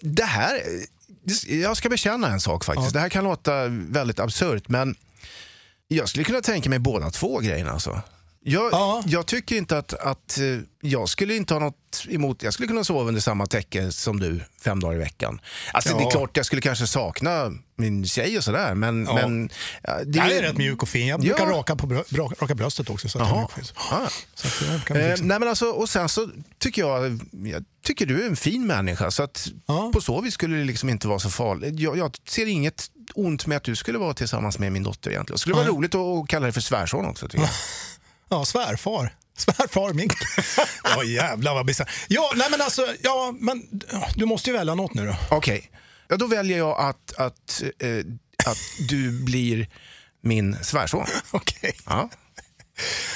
det 0.00 0.24
här... 0.24 0.62
Jag 1.48 1.76
ska 1.76 1.88
bekänna 1.88 2.28
en 2.28 2.40
sak 2.40 2.64
faktiskt. 2.64 2.86
Ja. 2.86 2.92
Det 2.92 3.00
här 3.00 3.08
kan 3.08 3.24
låta 3.24 3.66
väldigt 3.68 4.20
absurt, 4.20 4.68
men 4.68 4.96
jag 5.88 6.08
skulle 6.08 6.24
kunna 6.24 6.40
tänka 6.40 6.70
mig 6.70 6.78
båda 6.78 7.10
två 7.10 7.38
grejerna. 7.38 7.70
Alltså. 7.70 8.02
Jag, 8.44 8.72
ja. 8.72 9.02
jag, 9.06 9.26
tycker 9.26 9.56
inte 9.56 9.78
att, 9.78 9.92
att 9.92 10.38
eh, 10.38 10.44
jag 10.80 11.08
skulle 11.08 11.36
inte 11.36 11.54
ha 11.54 11.60
något 11.60 12.06
emot, 12.08 12.42
jag 12.42 12.54
skulle 12.54 12.68
kunna 12.68 12.84
sova 12.84 13.08
under 13.08 13.20
samma 13.20 13.46
täcke 13.46 13.92
som 13.92 14.20
du 14.20 14.40
fem 14.60 14.80
dagar 14.80 14.94
i 14.94 14.98
veckan. 14.98 15.40
Alltså 15.72 15.90
ja. 15.90 15.98
det 15.98 16.04
är 16.04 16.10
klart 16.10 16.36
jag 16.36 16.46
skulle 16.46 16.62
kanske 16.62 16.86
sakna 16.86 17.52
min 17.76 18.06
tjej 18.06 18.38
och 18.38 18.44
sådär 18.44 18.74
men... 18.74 19.04
Ja. 19.04 19.14
men 19.14 19.48
det 20.06 20.18
jag 20.18 20.32
är 20.32 20.42
rätt 20.42 20.56
mjuk 20.56 20.82
och 20.82 20.88
fin. 20.88 21.06
Jag 21.06 21.20
brukar 21.20 21.46
raka, 21.46 21.76
på 21.76 21.86
brö 21.86 22.02
raka 22.40 22.54
bröstet 22.54 22.90
också. 22.90 23.08
Så 23.08 23.18
att 23.18 23.24
Aha. 23.24 23.50
Ah. 23.74 24.08
Så 24.34 24.46
att 24.46 24.90
eh, 24.90 25.08
liksom- 25.08 25.28
nej, 25.28 25.38
men 25.38 25.48
alltså, 25.48 25.66
och 25.66 25.88
sen 25.88 26.08
så 26.08 26.28
tycker 26.58 26.82
jag, 26.82 27.20
jag 27.32 27.64
tycker 27.84 28.06
du 28.06 28.22
är 28.22 28.26
en 28.26 28.36
fin 28.36 28.66
människa 28.66 29.10
så 29.10 29.22
att 29.22 29.48
på 29.92 30.00
så 30.00 30.20
vis 30.20 30.34
skulle 30.34 30.56
det 30.56 30.64
liksom 30.64 30.88
inte 30.88 31.08
vara 31.08 31.18
så 31.18 31.30
farligt. 31.30 31.80
Jag, 31.80 31.98
jag 31.98 32.16
ser 32.28 32.46
inget 32.46 32.90
ont 33.14 33.46
med 33.46 33.56
att 33.56 33.64
du 33.64 33.76
skulle 33.76 33.98
vara 33.98 34.14
tillsammans 34.14 34.58
med 34.58 34.72
min 34.72 34.82
dotter 34.82 35.10
egentligen. 35.10 35.34
Det 35.34 35.40
skulle 35.40 35.56
vara 35.56 35.66
roligt 35.66 35.94
att 35.94 36.28
kalla 36.28 36.42
dig 36.42 36.52
för 36.52 36.60
svärson 36.60 37.04
också 37.04 37.28
tycker 37.28 37.44
jag. 37.44 37.50
Ja, 38.32 38.44
svärfar. 38.44 39.14
Svärfar 39.36 39.92
Mink. 39.92 40.12
ja, 40.84 41.04
jävlar 41.04 41.54
vad 41.54 41.66
bisarrt. 41.66 41.90
Ja, 42.08 42.32
nej 42.36 42.46
men 42.50 42.60
alltså, 42.60 42.86
ja, 43.02 43.34
men 43.40 43.62
du 44.16 44.26
måste 44.26 44.50
ju 44.50 44.56
välja 44.56 44.74
något 44.74 44.94
nu 44.94 45.06
då. 45.06 45.16
Okej, 45.30 45.58
okay. 45.58 45.70
ja, 46.08 46.16
då 46.16 46.26
väljer 46.26 46.58
jag 46.58 46.80
att, 46.80 47.12
att 47.16 47.62
eh, 47.78 47.88
att 48.44 48.58
du 48.88 49.24
blir 49.24 49.68
min 50.22 50.56
svärson. 50.62 51.06
Okej. 51.30 51.76
Ja. 51.86 52.08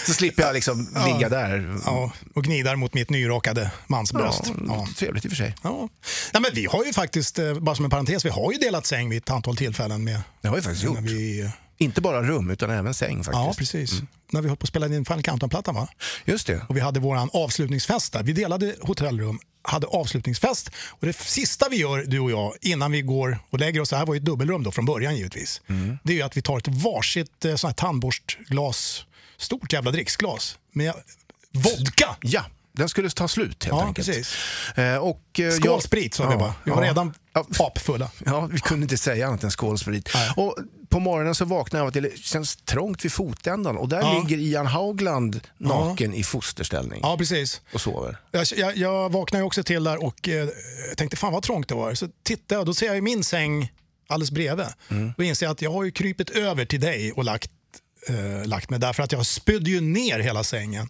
Så 0.06 0.12
slipper 0.12 0.42
jag 0.42 0.54
liksom 0.54 0.88
ligga 1.06 1.28
där. 1.28 1.78
Ja, 1.84 2.12
och 2.34 2.44
gnidar 2.44 2.76
mot 2.76 2.94
mitt 2.94 3.10
nyrakade 3.10 3.70
mansbröst. 3.86 4.42
Ja, 4.46 4.54
Ja. 4.66 4.88
Trevligt 4.96 5.24
i 5.24 5.28
och 5.28 5.32
för 5.32 5.36
sig. 5.36 5.54
Ja. 5.62 5.88
Nej, 6.32 6.42
men 6.42 6.50
vi 6.54 6.66
har 6.66 6.84
ju 6.84 6.92
faktiskt, 6.92 7.38
eh, 7.38 7.54
bara 7.54 7.76
som 7.76 7.84
en 7.84 7.90
parentes, 7.90 8.24
vi 8.24 8.30
har 8.30 8.52
ju 8.52 8.58
delat 8.58 8.86
säng 8.86 9.08
vid 9.08 9.22
ett 9.22 9.30
antal 9.30 9.56
tillfällen 9.56 10.04
med 10.04 10.20
Det 10.40 10.48
har 10.48 10.56
vi 10.56 10.62
faktiskt 10.62 10.84
gjort. 10.84 10.98
vi, 10.98 11.50
Inte 11.78 12.00
bara 12.00 12.22
rum, 12.22 12.50
utan 12.50 12.70
även 12.70 12.94
säng 12.94 13.16
faktiskt. 13.16 13.32
Ja, 13.32 13.54
precis. 13.58 14.02
När 14.32 14.42
vi 14.42 14.48
höll 14.48 14.56
på 14.56 14.64
att 14.64 14.68
spela 14.68 14.86
in 14.86 15.04
Final 15.04 15.22
Countdown-plattan 15.22 15.74
va? 15.74 15.88
Just 16.24 16.46
det. 16.46 16.66
Och 16.68 16.76
vi 16.76 16.80
hade 16.80 17.00
våran 17.00 17.30
avslutningsfest 17.32 18.12
där. 18.12 18.22
Vi 18.22 18.32
delade 18.32 18.74
hotellrum, 18.80 19.38
hade 19.62 19.86
avslutningsfest. 19.86 20.70
Och 20.88 21.06
det 21.06 21.12
sista 21.16 21.68
vi 21.68 21.76
gör, 21.76 22.04
du 22.06 22.20
och 22.20 22.30
jag, 22.30 22.54
innan 22.60 22.92
vi 22.92 23.02
går 23.02 23.38
och 23.50 23.58
lägger 23.58 23.80
oss, 23.80 23.90
det 23.90 23.96
här 23.96 24.06
var 24.06 24.14
ju 24.14 24.18
ett 24.18 24.24
dubbelrum 24.24 24.62
då 24.62 24.70
från 24.70 24.84
början 24.84 25.16
givetvis. 25.16 25.60
Det 26.02 26.20
är 26.20 26.24
att 26.24 26.36
vi 26.36 26.42
tar 26.42 26.58
ett 26.58 26.68
varsitt 26.68 27.44
eh, 27.44 27.54
sånt 27.54 27.80
här 27.80 27.86
tandborstglas, 27.86 29.04
stort 29.36 29.72
jävla 29.72 29.90
dricksglas 29.90 30.58
med 30.72 30.92
vodka. 31.52 32.16
Ja, 32.22 32.44
den 32.76 32.88
skulle 32.88 33.10
ta 33.10 33.28
slut 33.28 33.64
helt 33.64 33.76
Ja, 33.76 33.86
enkelt. 33.86 34.06
precis. 34.06 34.34
Eh, 34.76 34.96
och, 34.96 35.40
eh, 35.40 35.50
Skål 35.50 35.60
jag- 35.64 35.82
sprit 35.82 36.14
sa 36.14 36.26
vi 36.26 36.32
Ja, 36.32 36.38
bara. 36.38 36.54
Vi 36.64 36.70
var 36.70 36.82
ja. 36.84 36.88
redan 36.90 37.14
apfulla. 37.58 38.10
Ja, 38.24 38.46
vi 38.52 38.58
kunde 38.60 38.84
inte 38.84 38.96
säga 38.98 39.26
annat 39.26 39.44
än 39.44 39.50
skålsprit. 39.50 40.08
Nej. 40.14 40.30
Och 40.36 40.56
på 40.88 41.00
morgonen 41.00 41.34
så 41.34 41.44
vaknade 41.44 41.80
jag 41.80 41.82
av 41.82 41.88
att 41.88 42.10
det 42.12 42.18
känns 42.18 42.56
trångt 42.56 43.04
vid 43.04 43.12
fotändan 43.12 43.76
och 43.76 43.88
där 43.88 44.00
Ja. 44.00 44.22
ligger 44.22 44.42
Ian 44.42 44.66
Haugland 44.66 45.40
naken 45.58 46.14
i 46.14 46.22
fosterställning 46.24 47.00
Ja, 47.02 47.16
precis. 47.18 47.60
och 47.72 47.80
sover. 47.80 48.16
Jag, 48.32 48.46
jag, 48.56 48.76
jag 48.76 49.12
vaknade 49.12 49.44
också 49.44 49.62
till 49.62 49.84
där 49.84 50.04
och 50.04 50.28
eh, 50.28 50.48
tänkte 50.96 51.16
fan 51.16 51.32
vad 51.32 51.42
trångt 51.42 51.68
det 51.68 51.74
var. 51.74 51.94
Så 51.94 52.08
tittade 52.24 52.54
jag 52.54 52.60
och 52.60 52.66
då 52.66 52.74
ser 52.74 52.94
jag 52.94 53.02
min 53.02 53.24
säng 53.24 53.72
alldeles 54.08 54.30
bredvid. 54.30 54.66
Mm. 54.88 55.12
Då 55.16 55.22
inser 55.22 55.46
jag 55.46 55.52
att 55.52 55.62
jag 55.62 55.72
har 55.72 55.84
ju 55.84 55.90
krypit 55.90 56.30
över 56.30 56.64
till 56.64 56.80
dig 56.80 57.12
och 57.12 57.24
lagt, 57.24 57.50
eh, 58.08 58.46
lagt 58.46 58.70
mig 58.70 58.80
där 58.80 58.92
för 58.92 59.02
att 59.02 59.12
jag 59.12 59.26
spydde 59.26 59.70
ju 59.70 59.80
ner 59.80 60.18
hela 60.18 60.44
sängen 60.44 60.88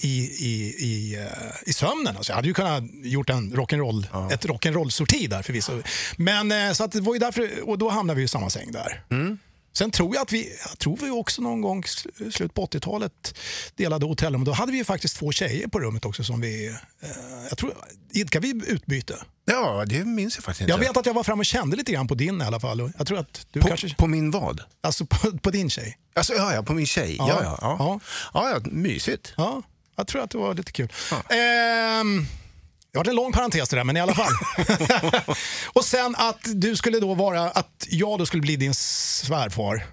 i, 0.00 0.08
i, 0.38 0.74
i, 0.78 1.14
eh, 1.14 1.22
i 1.66 1.72
sömnen. 1.72 2.16
Alltså 2.16 2.32
jag 2.32 2.36
hade 2.36 2.48
ju 2.48 2.54
kunnat 2.54 2.84
gjort 3.02 3.30
en 3.30 3.52
rock'n'roll, 3.52 4.32
ett 4.32 4.44
rock'n'roll-sorti 4.46 5.28
där 5.28 5.42
förvisso. 5.42 5.82
Men 6.16 6.52
eh, 6.52 6.72
så 6.72 6.84
att 6.84 6.92
det 6.92 7.00
var 7.00 7.14
ju 7.14 7.18
därför, 7.18 7.68
och 7.68 7.78
då 7.78 7.90
hamnade 7.90 8.18
vi 8.18 8.24
i 8.24 8.28
samma 8.28 8.50
säng 8.50 8.72
där. 8.72 9.02
Mm. 9.10 9.38
Sen 9.78 9.90
tror 9.90 10.14
jag 10.14 10.22
att 10.22 10.32
vi, 10.32 10.52
jag 10.68 10.78
tror 10.78 10.96
vi 11.02 11.10
också 11.10 11.42
någon 11.42 11.60
gång 11.60 11.82
sl- 11.82 12.30
slut 12.30 12.54
på 12.54 12.66
80-talet 12.66 13.34
delade 13.76 14.06
hotellrum. 14.06 14.44
Då 14.44 14.52
hade 14.52 14.72
vi 14.72 14.78
ju 14.78 14.84
faktiskt 14.84 15.16
två 15.16 15.32
tjejer 15.32 15.68
på 15.68 15.80
rummet 15.80 16.04
också 16.04 16.24
som 16.24 16.40
vi, 16.40 16.66
eh, 16.66 17.08
jag 17.48 17.58
tror, 17.58 17.74
idkade 18.12 18.46
vi 18.46 18.62
utbyte? 18.70 19.18
Ja, 19.44 19.84
det 19.86 20.04
minns 20.04 20.36
jag 20.36 20.44
faktiskt 20.44 20.60
inte. 20.60 20.70
Jag 20.72 20.78
vet 20.78 20.96
att 20.96 21.06
jag 21.06 21.14
var 21.14 21.22
fram 21.24 21.38
och 21.38 21.46
kände 21.46 21.76
lite 21.76 21.92
grann 21.92 22.06
på 22.06 22.14
din 22.14 22.42
i 22.42 22.44
alla 22.44 22.60
fall. 22.60 22.92
Jag 22.98 23.06
tror 23.06 23.18
att 23.18 23.46
du 23.50 23.60
på, 23.60 23.68
kanske, 23.68 23.94
på 23.94 24.06
min 24.06 24.30
vad? 24.30 24.60
alltså 24.80 25.06
på, 25.06 25.38
på 25.38 25.50
din 25.50 25.70
tjej. 25.70 25.98
Alltså, 26.14 26.34
ja, 26.34 26.54
ja, 26.54 26.62
på 26.62 26.72
min 26.72 26.86
tjej. 26.86 27.16
Ja, 27.18 27.28
Ja. 27.28 27.40
ja. 27.42 27.58
Ja, 27.60 27.76
Ja. 27.78 28.00
ja. 28.34 28.50
ja, 28.50 28.70
mysigt. 28.70 29.32
Ja, 29.36 29.62
jag 29.96 30.06
tror 30.06 30.22
att 30.22 30.30
det 30.30 30.38
var 30.38 30.54
lite 30.54 30.72
kul. 30.72 30.88
Ehm, 31.30 32.26
det 32.94 32.98
var 32.98 33.12
en 33.12 33.16
lång 33.16 33.32
parentes 33.32 33.68
det 33.68 33.76
där, 33.76 33.84
men 33.84 33.96
i 33.96 34.00
alla 34.00 34.14
fall. 34.14 34.32
och 35.72 35.84
sen 35.84 36.14
att 36.18 36.40
du 36.44 36.76
skulle 36.76 37.00
då 37.00 37.14
vara, 37.14 37.50
att 37.50 37.86
jag 37.88 38.18
då 38.18 38.26
skulle 38.26 38.40
bli 38.40 38.56
din 38.56 38.74
svärfar. 38.74 39.86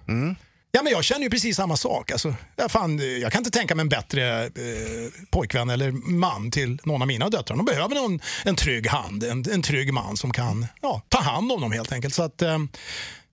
Ja, 0.73 0.83
men 0.83 0.91
jag 0.91 1.03
känner 1.03 1.23
ju 1.23 1.29
precis 1.29 1.55
samma 1.55 1.77
sak. 1.77 2.11
Alltså, 2.11 2.35
jag, 2.55 2.71
fan, 2.71 3.19
jag 3.21 3.31
kan 3.31 3.39
inte 3.39 3.51
tänka 3.51 3.75
mig 3.75 3.81
en 3.81 3.89
bättre 3.89 4.43
eh, 4.45 4.51
pojkvän 5.29 5.69
eller 5.69 5.91
man 5.91 6.51
till 6.51 6.79
någon 6.83 7.01
av 7.01 7.07
mina 7.07 7.29
döttrar. 7.29 7.57
De 7.57 7.65
behöver 7.65 7.95
någon, 7.95 8.19
en 8.43 8.55
trygg 8.55 8.87
hand, 8.87 9.23
en, 9.23 9.51
en 9.51 9.61
trygg 9.61 9.93
man 9.93 10.17
som 10.17 10.33
kan 10.33 10.67
ja, 10.81 11.01
ta 11.09 11.21
hand 11.21 11.51
om 11.51 11.61
dem 11.61 11.71
helt 11.71 11.91
enkelt. 11.91 12.13
Så 12.13 12.23
att, 12.23 12.41
eh, 12.41 12.57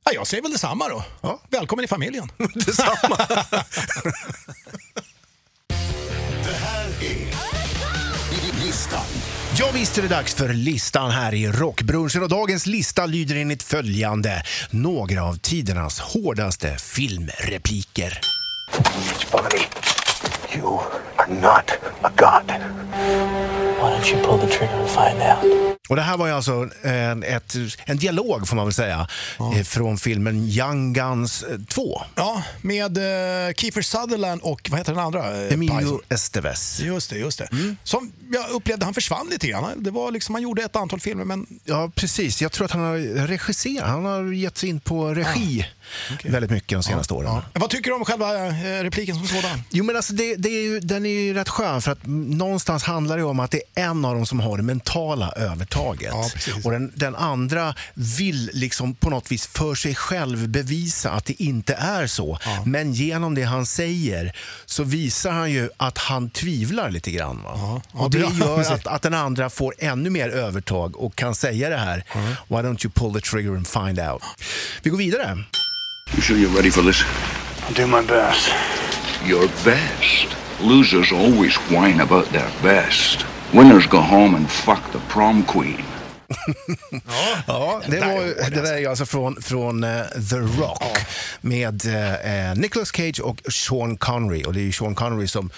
ja, 0.04 0.12
jag 0.14 0.26
säger 0.26 0.42
väl 0.42 0.52
detsamma 0.52 0.88
då. 0.88 1.04
Ja. 1.20 1.40
Välkommen 1.48 1.84
i 1.84 1.88
familjen. 1.88 2.32
Detsamma. 2.54 3.16
Det 6.44 6.54
här 6.54 6.88
är 8.32 8.64
listan. 8.64 9.04
Ja, 9.60 9.70
visst 9.74 9.98
är 9.98 10.02
det 10.02 10.08
dags 10.08 10.34
för 10.34 10.48
listan 10.48 11.10
här 11.10 11.34
i 11.34 11.48
Rockbrunchen 11.48 12.22
och 12.22 12.28
dagens 12.28 12.66
lista 12.66 13.06
lyder 13.06 13.36
enligt 13.36 13.62
följande. 13.62 14.42
Några 14.70 15.24
av 15.24 15.34
tidernas 15.34 16.00
hårdaste 16.00 16.76
filmrepliker. 16.76 18.20
You 20.54 20.80
are 21.16 21.34
not 21.34 21.70
a 22.02 22.10
god. 22.16 22.52
Why 23.78 23.84
don't 23.84 24.10
you 24.12 24.22
pull 24.24 24.40
the 24.40 24.56
trigger 24.56 24.74
and 24.80 24.88
find 24.88 25.22
out? 25.22 25.78
Och 25.88 25.96
det 25.96 26.02
här 26.02 26.16
var 26.16 26.26
ju 26.26 26.32
alltså 26.32 26.68
en, 26.82 27.22
ett, 27.22 27.54
en 27.84 27.96
dialog 27.96 28.48
får 28.48 28.56
man 28.56 28.66
väl 28.66 28.72
säga 28.74 29.08
eh, 29.56 29.62
från 29.62 29.98
filmen 29.98 30.48
Young 30.48 30.92
Guns 30.92 31.42
eh, 31.42 31.58
2. 31.68 32.02
Ja, 32.14 32.42
med 32.62 32.96
eh, 32.96 33.52
Kiefer 33.54 33.82
Sutherland 33.82 34.40
och 34.42 34.68
vad 34.70 34.80
heter 34.80 34.94
den 34.94 35.04
andra? 35.04 35.44
Eh, 35.44 35.52
Emilio 35.52 35.78
Pison. 35.78 36.00
Estevez. 36.08 36.80
Just 36.80 37.10
det, 37.10 37.18
just 37.18 37.38
det. 37.38 37.48
Som 37.84 38.12
jag 38.32 38.50
upplevde, 38.50 38.84
han 38.84 38.94
försvann 38.94 39.28
lite 39.30 39.46
grann. 39.46 39.64
Det 39.76 39.90
var 39.90 40.10
liksom, 40.10 40.34
han 40.34 40.42
gjorde 40.42 40.62
ett 40.62 40.76
antal 40.76 41.00
filmer 41.00 41.24
men 41.24 41.46
Ja, 41.64 41.90
precis. 41.94 42.42
Jag 42.42 42.52
tror 42.52 42.64
att 42.64 42.70
han 42.70 42.80
har 42.80 43.26
regisserat. 43.26 43.88
Han 43.88 44.04
har 44.04 44.32
gett 44.32 44.58
sig 44.58 44.68
in 44.68 44.80
på 44.80 45.14
regi 45.14 45.66
väldigt 46.24 46.50
mycket 46.50 46.68
de 46.68 46.82
senaste 46.82 47.14
åren. 47.14 47.40
Vad 47.54 47.70
tycker 47.70 47.90
du 47.90 47.96
om 47.96 48.04
själva 48.04 48.46
eh, 48.46 48.82
repliken 48.82 49.16
som 49.16 49.26
sådan? 49.26 49.62
Jo, 49.70 49.84
men 49.84 49.96
alltså 49.96 50.12
det, 50.12 50.36
det 50.36 50.48
är 50.48 50.62
ju, 50.62 50.80
den 50.80 51.06
är 51.06 51.10
ju 51.10 51.34
rätt 51.34 51.48
skön 51.48 51.82
för 51.82 51.92
att 51.92 51.98
någonstans 52.06 52.82
handlar 52.82 53.16
det 53.16 53.24
om 53.24 53.40
att 53.40 53.50
det 53.50 53.58
är 53.58 53.67
en 53.74 54.04
av 54.04 54.14
dem 54.14 54.26
som 54.26 54.40
har 54.40 54.56
det 54.56 54.62
mentala 54.62 55.32
övertaget. 55.36 56.12
Ja, 56.12 56.30
och 56.64 56.70
den, 56.70 56.92
den 56.94 57.16
andra 57.16 57.74
vill 57.94 58.50
liksom 58.52 58.94
på 58.94 59.10
något 59.10 59.32
vis 59.32 59.46
för 59.46 59.74
sig 59.74 59.94
själv 59.94 60.48
bevisa 60.48 61.10
att 61.10 61.24
det 61.24 61.42
inte 61.42 61.74
är 61.74 62.06
så. 62.06 62.38
Men 62.64 62.92
genom 62.92 63.34
det 63.34 63.42
han 63.42 63.66
säger 63.66 64.32
så 64.66 64.82
visar 64.82 65.30
han 65.30 65.50
ju 65.50 65.70
att 65.76 65.98
han 65.98 66.30
tvivlar 66.30 66.90
lite 66.90 67.10
grann. 67.10 67.42
Va? 67.42 67.50
Ja, 67.54 67.82
och 67.92 68.10
det 68.10 68.18
gör 68.18 68.60
att, 68.72 68.86
att 68.86 69.02
den 69.02 69.14
andra 69.14 69.50
får 69.50 69.74
ännu 69.78 70.10
mer 70.10 70.28
övertag 70.28 70.96
och 70.96 71.14
kan 71.16 71.34
säga 71.34 71.68
det 71.68 71.76
här. 71.76 72.04
Why 72.48 72.56
don't 72.56 72.86
you 72.86 72.92
pull 72.94 73.14
the 73.14 73.20
trigger 73.20 73.56
and 73.56 73.68
find 73.68 74.00
out? 74.00 74.22
Vi 74.82 74.90
går 74.90 74.98
vidare. 74.98 75.44
You 76.12 76.22
sure 76.22 76.38
you're 76.38 76.56
ready 76.56 76.70
for 76.70 76.82
this? 76.82 77.04
I'll 77.68 77.74
do 77.74 77.86
my 77.86 78.06
best. 78.06 78.50
Your 79.26 79.48
best. 79.64 80.36
Losers 80.60 81.12
always 81.12 81.56
whine 81.70 82.02
about 82.02 82.28
their 82.30 82.50
best. 82.62 83.24
Winners 83.52 83.86
go 83.86 83.96
home 83.98 84.36
and 84.36 84.50
fuck 84.50 84.82
the 84.92 84.98
prom 85.12 85.42
queen. 85.44 85.82
Ja, 87.46 87.82
det, 87.86 87.96
där 88.00 88.14
var, 88.14 88.22
ju- 88.24 88.34
det 88.34 88.62
där 88.62 88.72
är 88.74 88.78
ju 88.78 88.86
alltså 88.86 89.06
från, 89.06 89.42
från 89.42 89.84
eh, 89.84 90.02
The 90.30 90.36
Rock 90.36 90.82
med 91.40 91.82
eh, 91.86 92.54
Nicolas 92.56 92.92
Cage 92.96 93.20
och 93.20 93.40
Sean 93.52 93.96
Connery. 93.96 94.42
Och 94.44 94.54
det 94.54 94.60
är 94.60 94.64
ju 94.64 94.72
Sean 94.72 94.94
Connery 94.94 95.28
som 95.28 95.50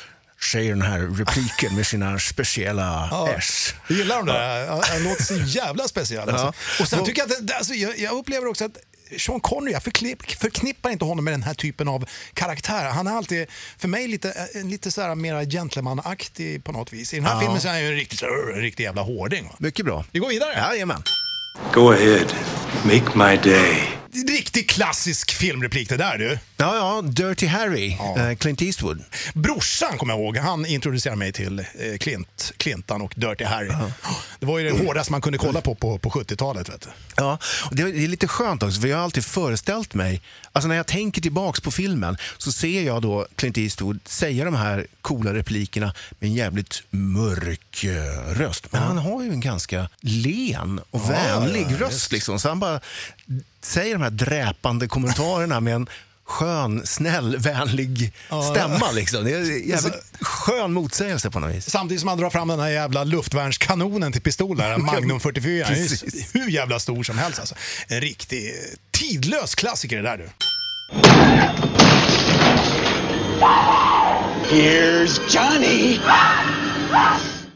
säger 0.53 0.71
den 0.71 0.83
här 0.83 0.99
repliken 0.99 1.77
med 1.77 1.87
sina 1.87 2.19
speciella 2.19 3.11
S. 3.39 3.75
Jag 3.89 3.99
gillar 3.99 4.17
de 4.17 4.27
där. 4.27 4.67
Han- 4.69 4.83
Han 4.91 5.03
låter 5.05 5.23
så 5.25 5.35
jävla 5.35 5.89
speciell. 5.89 6.29
Alltså. 6.29 6.45
Ja. 6.47 6.53
Och 6.83 6.89
sen 6.89 7.05
tycker 7.05 7.23
jag 7.23 7.33
att 7.33 7.47
det, 7.47 7.55
alltså, 7.57 7.75
jag, 7.75 7.99
jag 7.99 8.13
upplever 8.13 8.47
också 8.47 8.65
att 8.65 8.77
Sean 9.19 9.41
Connery, 9.41 9.73
jag 9.73 9.83
förknipp, 9.83 10.31
förknippar 10.31 10.91
inte 10.91 11.05
honom 11.05 11.25
med 11.25 11.35
den 11.35 11.43
här 11.43 11.55
typen 11.55 11.89
av 11.89 12.05
karaktär. 12.35 12.85
Han 12.85 13.07
är 13.07 13.13
alltid, 13.13 13.47
för 13.79 13.89
mig, 13.89 14.09
lite, 14.09 14.49
eh, 14.55 14.65
lite 14.65 14.91
så 14.91 15.01
här 15.01 15.15
mera 15.15 15.45
gentlemanaktig 15.45 16.65
på 16.65 16.73
något 16.73 16.93
vis. 16.93 17.15
I 17.15 17.17
den 17.17 17.27
här 17.27 17.41
filmen 17.41 17.61
så 17.61 17.69
är 17.69 17.73
han 17.73 17.81
ju 17.81 17.89
en 17.89 17.95
riktig, 17.95 18.27
en 18.55 18.61
riktig 18.61 18.85
jävla 18.85 19.03
hårding. 19.03 19.45
Va? 19.45 19.55
Mycket 19.59 19.85
bra. 19.85 20.05
Vi 20.13 20.19
går 20.19 20.29
vidare. 20.29 20.53
Jajamän. 20.53 21.03
Go 21.75 21.93
ahead. 21.93 22.27
Make 22.85 23.19
my 23.19 23.51
day. 23.51 24.00
Riktig 24.13 24.71
klassisk 24.71 25.33
filmreplik 25.33 25.89
det 25.89 25.97
där 25.97 26.19
du. 26.19 26.39
Ja, 26.57 26.77
ja, 26.77 27.03
Dirty 27.03 27.47
Harry, 27.47 27.99
eh, 28.17 28.37
Clint 28.37 28.63
Eastwood. 28.63 29.05
Brorsan 29.35 29.99
kommer 29.99 30.15
jag 30.15 30.21
ihåg, 30.21 30.37
han 30.37 30.67
introducerade 30.67 31.19
mig 31.19 31.33
till 31.33 31.59
eh, 31.59 31.65
Clint, 32.01 32.53
Clintan 32.57 33.03
och 33.03 33.13
Dirty 33.17 33.45
Harry. 33.45 33.71
Det 34.41 34.47
var 34.47 34.59
ju 34.59 34.71
det 34.71 34.87
hårdaste 34.87 35.13
man 35.13 35.21
kunde 35.21 35.39
kolla 35.39 35.61
på 35.61 35.75
på, 35.75 35.99
på 35.99 36.11
70-talet. 36.11 36.69
Vet 36.69 36.81
du. 36.81 36.89
Ja, 37.17 37.39
och 37.71 37.77
det 37.77 37.93
det 37.93 38.05
är 38.05 38.09
lite 38.09 38.29
skönt 38.29 38.63
också, 38.63 38.81
för 38.81 38.89
jag 38.89 38.97
har 38.97 39.05
alltid 39.05 39.25
föreställt 39.25 39.95
mig, 39.95 40.23
alltså 40.53 40.69
när 40.69 40.77
jag 40.77 40.87
tänker 40.87 41.23
tillbaks 41.23 41.61
på 41.61 41.71
filmen 41.71 42.17
så 42.39 42.53
ser 42.53 42.83
jag 42.83 43.03
då 43.03 43.27
Clint 43.37 43.59
Eastwood 43.59 44.01
säga 44.05 44.45
de 44.45 44.55
här 44.55 44.87
coola 45.03 45.35
replikerna 45.35 45.95
med 46.19 46.29
en 46.29 46.35
jävligt 46.35 46.83
mörk 46.91 47.85
eh, 47.85 48.35
röst. 48.35 48.73
Men 48.73 48.83
han 48.83 48.99
har 48.99 49.23
ju 49.23 49.31
en 49.31 49.41
ganska 49.41 49.89
len 50.01 50.81
och 50.91 51.11
vänlig 51.11 51.67
ja, 51.71 51.87
röst. 51.87 52.13
Liksom, 52.13 52.41
så 52.41 52.49
han 52.49 52.61
bara 52.61 52.81
säger 53.63 53.93
de 53.93 54.03
här 54.03 54.11
dräpande 54.11 54.89
kommentarerna 54.89 55.61
med 55.61 55.75
en 55.75 55.89
skön, 56.25 56.87
snäll, 56.87 57.37
vänlig 57.39 58.13
stämma. 58.53 58.91
Liksom. 58.91 59.25
Det 59.25 59.31
är 59.31 59.39
en 59.39 59.69
jävligt 59.69 59.95
skön 60.21 60.73
motsägelse 60.73 61.31
på 61.31 61.41
något 61.41 61.55
vis. 61.55 61.71
Samtidigt 61.71 62.01
som 62.01 62.09
han 62.09 62.19
drar 62.19 62.31
fram 62.31 62.49
den 62.49 62.61
här 62.61 62.69
jävla 62.69 63.05
luftvärnskanonen 63.05 64.13
till 64.13 64.23
pistolen, 64.23 64.73
en 64.73 64.85
Magnum 64.85 65.21
44. 65.21 65.67
Den 65.69 65.77
är 65.77 66.39
hur 66.39 66.51
jävla 66.51 66.79
stor 66.79 67.03
som 67.03 67.19
helst. 67.19 67.39
Alltså. 67.39 67.55
En 67.89 68.01
riktig 68.01 68.55
tidlös 68.91 69.55
klassiker 69.55 69.97
det 69.97 70.03
där 70.03 70.17
du. 70.17 70.29
Here's 74.51 75.21
Johnny. 75.31 75.99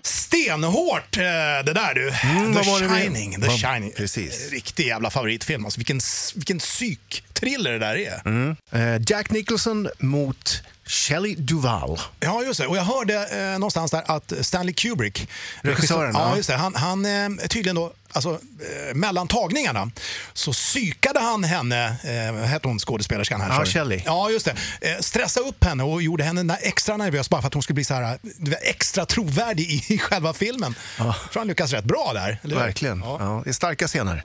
Stenhårt 0.06 1.16
eh, 1.16 1.22
det 1.64 1.72
där 1.72 1.94
du. 1.94 2.10
Mm, 2.10 2.54
The 2.54 2.64
Shining. 2.64 3.40
The 3.40 3.50
Shining. 3.50 3.92
precis. 3.96 4.50
Riktig 4.50 4.86
jävla 4.86 5.10
favoritfilm. 5.10 5.64
Alltså, 5.64 5.78
vilken, 5.78 6.00
vilken 6.34 6.58
psyk-thriller 6.58 7.72
det 7.72 7.78
där 7.78 7.96
är. 7.96 8.20
Mm. 8.24 8.56
Eh, 8.72 9.02
Jack 9.06 9.30
Nicholson 9.30 9.88
mot 9.98 10.62
Shelley 10.86 11.34
Duvall. 11.34 11.98
Ja, 12.20 12.42
just 12.42 12.60
det. 12.60 12.66
Och 12.66 12.76
jag 12.76 12.84
hörde 12.84 13.14
eh, 13.14 13.58
någonstans 13.58 13.90
där 13.90 14.02
att 14.06 14.32
Stanley 14.40 14.74
Kubrick, 14.74 15.28
Regissören, 15.62 16.14
ja, 16.14 16.36
just 16.36 16.48
det, 16.48 16.56
han, 16.56 16.74
han 16.74 17.04
eh, 17.04 17.46
tydligen 17.48 17.76
då, 17.76 17.92
alltså 18.12 18.30
eh, 18.30 18.94
mellan 18.94 19.28
tagningarna 19.28 19.90
så 20.32 20.52
psykade 20.52 21.20
han 21.20 21.44
henne, 21.44 21.96
eh, 22.04 22.44
hette 22.44 22.68
hon 22.68 22.78
skådespelerskan 22.78 23.40
här? 23.40 23.48
Ja. 23.58 23.64
Shelley. 23.64 24.02
Ja, 24.04 24.30
just 24.30 24.44
det. 24.44 24.54
Eh, 24.80 24.98
stressade 25.00 25.48
upp 25.48 25.64
henne 25.64 25.82
och 25.82 26.02
gjorde 26.02 26.24
henne 26.24 26.58
extra 26.60 26.96
nervös 26.96 27.30
bara 27.30 27.40
för 27.40 27.46
att 27.46 27.54
hon 27.54 27.62
skulle 27.62 27.74
bli 27.74 27.84
så 27.84 27.94
här, 27.94 28.18
extra 28.62 29.06
trovärdig 29.06 29.70
i, 29.70 29.94
i 29.94 29.98
själva 29.98 30.32
filmen. 30.32 30.74
Ja. 30.98 31.16
tror 31.32 31.40
han 31.40 31.48
lyckas 31.48 31.72
rätt 31.72 31.84
bra 31.84 32.10
där. 32.14 32.38
Verkligen. 32.42 33.00
Ja. 33.00 33.16
Ja. 33.20 33.42
det 33.44 33.50
är 33.50 33.54
starka 33.54 33.86
scener. 33.86 34.22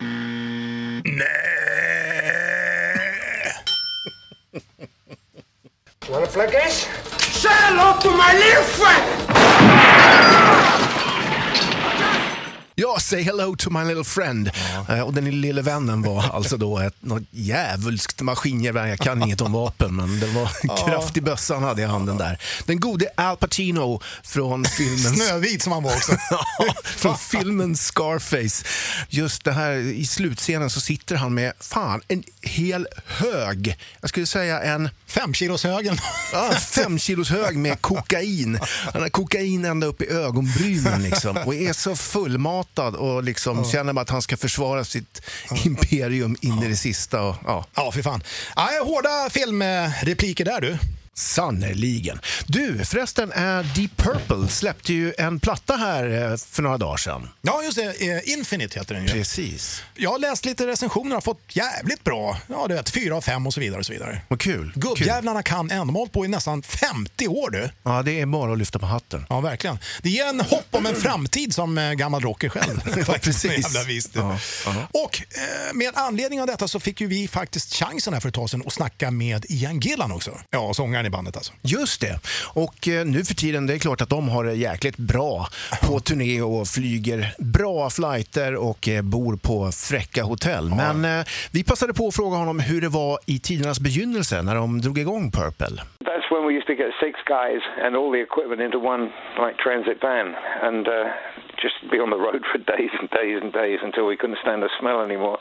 Wanna 6.12 6.28
flick 6.28 6.52
this? 6.52 6.88
Say 7.20 7.50
hello 7.50 7.94
to 8.02 8.10
my 8.10 8.34
little 8.34 8.64
friend! 8.64 9.30
Ja, 12.76 12.98
say 13.00 13.22
hello 13.24 13.56
to 13.56 13.70
my 13.70 13.84
little 13.84 14.04
friend. 14.04 14.52
Eh, 14.90 15.02
och 15.02 15.14
den 15.14 15.42
lille 15.42 15.62
vännen 15.62 16.02
var 16.02 16.24
alltså 16.34 16.58
då 16.58 16.80
ett 16.80 16.96
något 17.00 17.24
djävulskt 17.32 18.22
maskingevär. 18.22 18.88
Jag 18.88 19.00
kan 19.00 19.24
inget 19.24 19.42
om 19.42 19.52
vapen, 19.52 19.96
men 19.96 20.20
det 20.20 20.28
var 20.28 20.78
kraftig 20.86 21.24
bössa 21.24 21.54
han 21.54 21.64
hade 21.64 21.82
i 21.82 21.86
handen 21.86 22.18
där. 22.18 22.40
Den 22.66 22.80
gode 22.80 23.10
Al 23.16 23.38
Pacino 23.38 24.02
från 24.24 24.66
filmen... 24.78 25.16
Snövit 25.16 25.62
som 25.64 25.72
han 25.72 25.84
var 25.84 25.92
också. 25.96 26.12
Ja, 26.60 26.74
från 26.84 27.18
filmen 27.18 27.78
Scarface. 27.78 28.66
Just 29.10 29.44
det 29.44 29.52
här 29.52 29.72
i 29.74 30.06
slutscenen 30.06 30.70
så 30.70 30.82
sitter 30.82 31.16
han 31.16 31.34
med 31.34 31.54
fan 31.60 32.02
en 32.08 32.24
hel 32.42 32.88
hög, 33.06 33.78
jag 34.02 34.10
skulle 34.10 34.26
säga 34.26 34.62
en 34.62 34.90
Fem 35.10 35.34
kilos 35.34 35.64
högen. 35.64 35.98
Ja, 36.34 36.52
fem 36.52 37.00
kilos 37.00 37.30
hög 37.30 37.58
med 37.58 37.82
kokain. 37.82 38.60
Han 38.94 39.02
har 39.02 39.10
kokain 39.10 39.66
ända 39.66 39.88
upp 39.88 40.02
i 40.02 40.08
ögonbrynen 40.10 41.04
liksom. 41.04 41.38
och 41.38 41.56
är 41.56 41.74
så 41.74 41.96
fullmatad 41.96 42.96
och 42.96 43.24
liksom 43.24 43.66
känner 43.66 43.94
bara 43.94 44.02
att 44.02 44.10
han 44.10 44.22
ska 44.22 44.38
försvara 44.38 44.86
sitt 44.86 45.22
imperium 45.66 46.36
in 46.42 46.64
i 46.64 46.68
det 46.68 46.76
sista. 46.76 47.22
Och, 47.22 47.36
ja. 47.46 47.66
Ja, 47.76 47.92
fy 47.92 48.04
fan. 48.04 48.24
Ja, 48.56 48.70
hårda 48.86 49.30
filmrepliker 49.30 50.46
där 50.46 50.62
du. 50.62 50.78
Sannerligen. 51.14 52.20
Du, 52.48 52.86
förresten, 52.86 53.32
eh, 53.32 53.60
Deep 53.76 53.98
Purple 53.98 54.48
släppte 54.48 54.94
ju 54.94 55.14
en 55.18 55.40
platta 55.40 55.76
här 55.76 56.32
eh, 56.32 56.38
för 56.38 56.62
några 56.62 56.78
dagar 56.78 56.98
sedan. 56.98 57.30
Ja, 57.42 57.64
just 57.64 57.78
det. 57.78 57.84
Eh, 58.08 58.34
Infinite 58.34 58.80
heter 58.80 58.96
den 58.96 59.04
ju. 59.06 59.10
Precis. 59.12 59.84
Jag 59.96 60.10
har 60.10 60.20
läst 60.20 60.46
lite 60.46 60.68
recensioner 60.68 61.10
och 61.10 61.14
har 61.16 61.22
fått 61.22 61.56
jävligt 61.56 62.04
bra. 62.04 62.38
Ja, 62.48 62.66
du 62.68 62.74
vet, 62.74 62.90
fyra 62.90 63.16
av 63.16 63.22
fem 63.22 63.48
och 63.48 63.54
så 63.54 63.60
vidare. 63.60 63.80
och 63.80 63.86
så 63.86 63.94
vidare. 63.94 64.22
Vad 64.28 64.40
kul. 64.40 64.72
Gubbjävlarna 64.76 65.44
kan 65.44 65.72
ändå 65.72 65.94
hållit 65.94 66.14
på 66.14 66.26
i 66.26 66.28
nästan 66.28 66.64
50 66.64 67.28
år 67.28 67.50
du. 67.50 67.70
Ja, 67.84 68.02
det 68.04 68.20
är 68.20 68.26
bara 68.26 68.52
att 68.52 68.58
lyfta 68.58 68.80
på 68.80 68.86
hatten. 68.86 69.26
Ja, 69.30 69.42
verkligen. 69.42 69.80
Det 70.02 70.10
ger 70.10 70.26
en 70.26 70.40
hopp 70.40 70.68
om 70.72 70.86
en 70.86 70.96
framtid 70.96 71.54
som 71.54 71.96
gammal 71.98 72.22
rocker 72.22 72.50
själv. 72.50 72.80
Faktiskt, 73.06 73.42
precis. 73.48 74.10
Ja, 74.14 74.38
ja. 74.66 74.88
Och 74.94 75.22
med 75.74 75.92
anledning 75.96 76.42
av 76.42 76.48
detta 76.48 76.68
så 76.68 76.80
fick 76.80 77.02
ju 77.02 77.08
vi 77.08 77.28
faktiskt 77.28 77.74
chansen 77.76 78.14
här 78.14 78.22
för 78.22 78.30
ett 78.30 78.36
tag 78.36 78.50
sedan 78.50 78.64
att 78.66 78.74
snacka 78.74 79.12
med 79.12 79.46
Ian 79.50 79.80
Gillan 79.80 80.12
också. 80.12 80.40
Ja, 80.50 80.74
sångaren 80.74 81.06
i 81.10 81.16
bandet 81.18 81.36
alltså. 81.40 81.54
Just 81.76 82.02
det. 82.06 82.16
Och 82.64 82.80
eh, 82.88 83.06
nu 83.14 83.20
för 83.30 83.38
tiden, 83.44 83.62
det 83.68 83.74
är 83.74 83.82
klart 83.88 84.02
att 84.02 84.14
de 84.18 84.30
har 84.30 84.44
det 84.44 84.54
jäkligt 84.70 84.98
bra 84.98 85.34
på 85.86 86.00
turné 86.00 86.42
och 86.42 86.68
flyger 86.68 87.20
bra 87.58 87.90
flighter 87.90 88.52
och 88.70 88.82
eh, 88.90 89.02
bor 89.02 89.34
på 89.48 89.56
fräcka 89.90 90.22
hotell. 90.32 90.66
Men 90.84 90.98
eh, 91.06 91.26
vi 91.56 91.62
passade 91.64 91.94
på 91.94 92.08
att 92.08 92.16
fråga 92.16 92.36
honom 92.38 92.60
hur 92.60 92.82
det 92.82 92.92
var 93.02 93.14
i 93.34 93.40
tidernas 93.40 93.80
begynnelse 93.80 94.36
när 94.42 94.56
de 94.56 94.82
drog 94.82 94.98
igång 94.98 95.32
Purple. 95.32 95.76
That's 96.10 96.28
when 96.34 96.44
we 96.48 96.54
used 96.60 96.70
to 96.74 96.78
get 96.84 96.92
six 97.06 97.16
guys 97.36 97.62
and 97.84 97.92
all 97.98 98.12
the 98.16 98.22
equipment 98.30 98.62
into 98.68 98.80
one 98.94 99.04
like 99.44 99.56
transit 99.66 99.98
van 100.02 100.28
and 100.68 100.84
uh, 100.88 100.94
just 101.62 101.76
be 101.92 102.00
on 102.00 102.10
the 102.10 102.18
road 102.18 102.44
for 102.52 102.58
days 102.58 102.92
and 103.00 103.10
days 103.12 103.40
and 103.42 103.52
days 103.54 103.80
until 103.82 104.06
we 104.08 104.18
couldn't 104.18 104.40
stand 104.42 104.64
the 104.64 104.70
smell 104.80 105.02
anymore. 105.02 105.40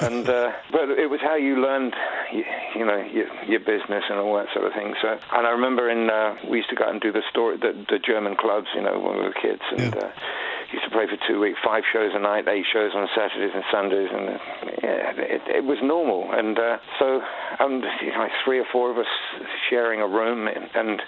and 0.00 0.28
uh, 0.28 0.52
but 0.70 0.90
it 0.90 1.10
was 1.10 1.20
how 1.20 1.36
you 1.36 1.60
learned, 1.60 1.94
you, 2.32 2.44
you 2.76 2.84
know, 2.84 2.98
your, 3.12 3.26
your 3.44 3.60
business 3.60 4.04
and 4.08 4.18
all 4.18 4.36
that 4.36 4.48
sort 4.52 4.66
of 4.66 4.72
thing. 4.72 4.94
So 5.02 5.18
and 5.32 5.46
I 5.46 5.50
remember 5.50 5.88
in 5.90 6.10
uh, 6.10 6.36
we 6.50 6.58
used 6.58 6.70
to 6.70 6.76
go 6.76 6.84
out 6.84 6.90
and 6.90 7.00
do 7.00 7.12
the 7.12 7.22
story, 7.30 7.56
the, 7.56 7.72
the 7.88 7.98
German 7.98 8.36
clubs, 8.36 8.68
you 8.74 8.82
know, 8.82 8.98
when 8.98 9.18
we 9.18 9.24
were 9.24 9.34
kids 9.34 9.62
and. 9.76 9.96
Uh, 9.96 10.10
Used 10.72 10.84
to 10.84 10.90
play 10.90 11.06
for 11.06 11.16
two 11.28 11.38
weeks, 11.38 11.60
five 11.64 11.84
shows 11.92 12.10
a 12.12 12.18
night, 12.18 12.48
eight 12.48 12.66
shows 12.72 12.90
on 12.92 13.06
Saturdays 13.14 13.52
and 13.54 13.62
Sundays, 13.70 14.08
and 14.10 14.26
yeah, 14.82 15.12
it, 15.14 15.42
it 15.46 15.64
was 15.64 15.78
normal. 15.80 16.28
And 16.32 16.58
uh, 16.58 16.78
so, 16.98 17.22
um, 17.60 17.84
you 18.02 18.10
know, 18.10 18.26
three 18.44 18.58
or 18.58 18.66
four 18.72 18.90
of 18.90 18.98
us 18.98 19.06
sharing 19.70 20.00
a 20.00 20.08
room, 20.08 20.48
and, 20.48 20.68
and 20.74 21.02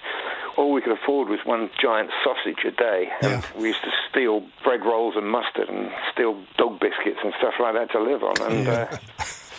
all 0.59 0.73
we 0.73 0.81
could 0.81 0.91
afford 0.91 1.29
was 1.29 1.39
one 1.45 1.69
giant 1.81 2.09
sausage 2.21 2.65
a 2.65 2.71
day. 2.71 3.09
And 3.21 3.45
we 3.57 3.69
used 3.69 3.81
to 3.83 3.91
steal 4.09 4.43
bread 4.61 4.81
rolls 4.83 5.15
and 5.15 5.25
mustard, 5.31 5.69
and 5.69 5.89
steal 6.11 6.37
dog 6.57 6.81
biscuits 6.81 7.19
and 7.23 7.33
stuff 7.39 7.53
like 7.61 7.75
that 7.75 7.91
to 7.91 7.99
live 8.01 8.23
on. 8.23 8.35
And 8.41 8.67
uh, 8.67 8.97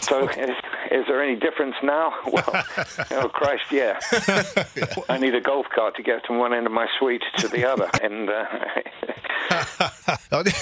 so, 0.03 0.29
is, 0.29 0.51
is 0.91 1.07
there 1.09 1.23
any 1.23 1.37
difference 1.37 1.77
now? 1.83 2.13
Well, 2.31 2.45
oh 3.13 3.29
Christ, 3.31 3.73
yeah. 3.73 3.99
I 5.09 5.17
need 5.19 5.35
a 5.35 5.41
golf 5.41 5.67
cart 5.75 5.97
to 5.97 6.03
get 6.03 6.27
from 6.27 6.39
one 6.39 6.53
end 6.53 6.67
of 6.67 6.73
my 6.73 6.87
suite 6.99 7.25
to 7.39 7.49
the 7.49 7.65
other, 7.65 7.91
and. 8.03 8.29
Uh, 8.29 8.45
Ja, 10.29 10.43
det, 10.43 10.55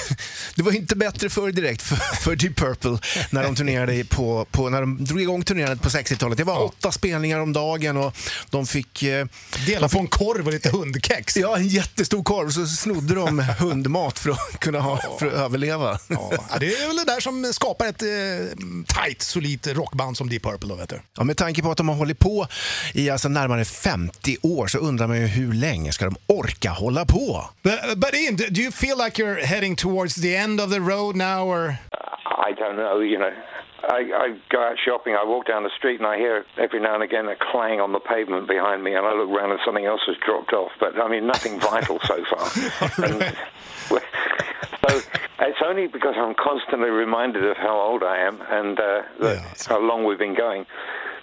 det 0.55 0.63
var 0.63 0.73
inte 0.73 0.97
bättre 0.97 1.31
förr 1.31 1.53
direkt 1.53 1.83
för, 1.83 1.97
för 1.97 2.37
Deep 2.37 2.57
Purple 2.57 2.99
när 3.31 3.43
de 3.43 3.55
turnerade 3.55 4.05
på, 4.05 4.47
på, 4.51 4.69
när 4.71 4.81
de 4.81 5.05
drog 5.05 5.21
igång 5.21 5.43
turnerandet 5.43 5.83
på 5.83 5.89
60-talet. 5.89 6.39
Det 6.39 6.45
var 6.45 6.65
åtta 6.65 6.93
spelningar 6.93 7.39
om 7.41 7.53
dagen 7.53 7.97
och 7.97 8.17
de 8.51 8.67
fick... 8.67 9.03
Eh, 9.03 9.27
Dela 9.67 9.89
på 9.89 9.99
en 9.99 10.07
korv 10.07 10.47
och 10.47 10.53
lite 10.53 10.71
hundkex. 10.71 11.37
Ja, 11.37 11.57
en 11.57 11.69
jättestor 11.69 12.23
korv 12.23 12.51
så 12.51 12.67
snodde 12.67 13.15
de 13.15 13.39
hundmat 13.39 14.19
för 14.19 14.31
att 14.31 14.61
kunna 14.61 14.81
ha, 14.81 15.19
för 15.19 15.27
att 15.27 15.33
överleva. 15.33 15.99
Ja, 16.09 16.33
det 16.61 16.75
är 16.75 16.87
väl 16.87 16.97
det 16.97 17.05
där 17.05 17.21
som 17.21 17.53
skapar 17.53 17.87
ett 17.87 18.03
eh, 18.03 18.09
tight, 18.87 19.23
solidt 19.23 19.67
rockband 19.67 20.17
som 20.17 20.29
Deep 20.29 20.43
Purple. 20.43 20.69
Då, 20.69 20.75
vet 20.75 20.89
du. 20.89 21.01
Ja, 21.17 21.25
med 21.25 21.37
tanke 21.37 21.63
på 21.63 21.71
att 21.71 21.77
de 21.77 21.89
har 21.89 21.97
hållit 21.97 22.19
på 22.19 22.47
i 22.95 23.11
alltså 23.11 23.29
närmare 23.29 23.65
50 23.65 24.37
år 24.43 24.67
så 24.67 24.79
undrar 24.79 25.07
man 25.07 25.21
ju 25.21 25.27
hur 25.27 25.53
länge 25.53 25.93
ska 25.93 26.05
de 26.05 26.17
orka 26.27 26.71
hålla 26.71 27.05
på? 27.05 27.51
But, 27.63 27.99
but 27.99 28.15
Ian, 28.15 28.37
do 28.37 28.61
you 28.61 28.73
feel 28.79 28.97
like 28.97 29.19
you're 29.19 29.35
heading 29.35 29.75
towards 29.75 30.15
the 30.15 30.37
end 30.37 30.61
of 30.61 30.71
the 30.71 30.81
road 30.81 31.17
now? 31.17 31.47
Or? 31.47 31.81
I 32.25 32.53
don't 32.57 32.77
know, 32.77 33.01
you 33.01 33.19
know. 33.19 33.33
I, 33.83 33.97
I 34.15 34.39
go 34.51 34.61
out 34.61 34.77
shopping, 34.85 35.15
I 35.15 35.25
walk 35.25 35.47
down 35.47 35.65
the 35.65 35.71
street 35.77 35.99
and 35.99 36.07
I 36.07 36.17
hear 36.17 36.45
every 36.59 36.81
now 36.81 36.95
and 36.95 37.03
again 37.03 37.27
a 37.27 37.35
clang 37.51 37.81
on 37.81 37.93
the 37.93 38.01
pavement 38.01 38.47
behind 38.47 38.85
me 38.85 38.95
and 38.95 39.05
I 39.05 39.15
look 39.15 39.31
around 39.31 39.51
and 39.51 39.61
something 39.65 39.85
else 39.87 40.03
has 40.07 40.17
dropped 40.25 40.53
off. 40.53 40.71
But 40.79 41.01
I 41.01 41.09
mean, 41.09 41.27
nothing 41.27 41.59
vital 41.73 41.99
so 42.05 42.25
far. 42.25 42.51
and, 43.05 43.37
so 43.91 45.01
it's 45.41 45.59
only 45.65 45.87
because 45.87 46.15
I'm 46.17 46.35
constantly 46.35 46.91
reminded 46.91 47.45
of 47.45 47.57
how 47.57 47.81
old 47.81 48.03
I 48.03 48.19
am 48.19 48.41
and 48.49 48.79
uh, 48.79 49.03
Yeah, 49.21 49.45
how 49.67 49.81
long 49.81 50.05
we've 50.05 50.19
been 50.19 50.37
going. 50.37 50.67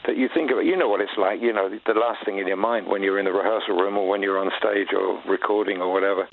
That 0.08 0.18
you 0.18 0.30
think 0.32 0.52
of 0.52 0.60
it, 0.60 0.66
you 0.66 0.78
know 0.78 0.88
what 0.88 1.02
it's 1.02 1.18
like, 1.18 1.42
you 1.42 1.52
know, 1.52 1.68
the 1.68 1.94
last 1.94 2.24
thing 2.26 2.38
in 2.38 2.46
your 2.48 2.58
mind 2.58 2.88
when 2.88 3.02
you're 3.02 3.18
in 3.18 3.26
the 3.26 3.32
rehearsal 3.32 3.76
room 3.76 3.98
or 3.98 4.08
when 4.08 4.22
you're 4.22 4.38
on 4.38 4.52
stage 4.60 4.90
or 4.96 5.20
recording 5.28 5.82
or 5.82 5.92
whatever. 5.92 6.28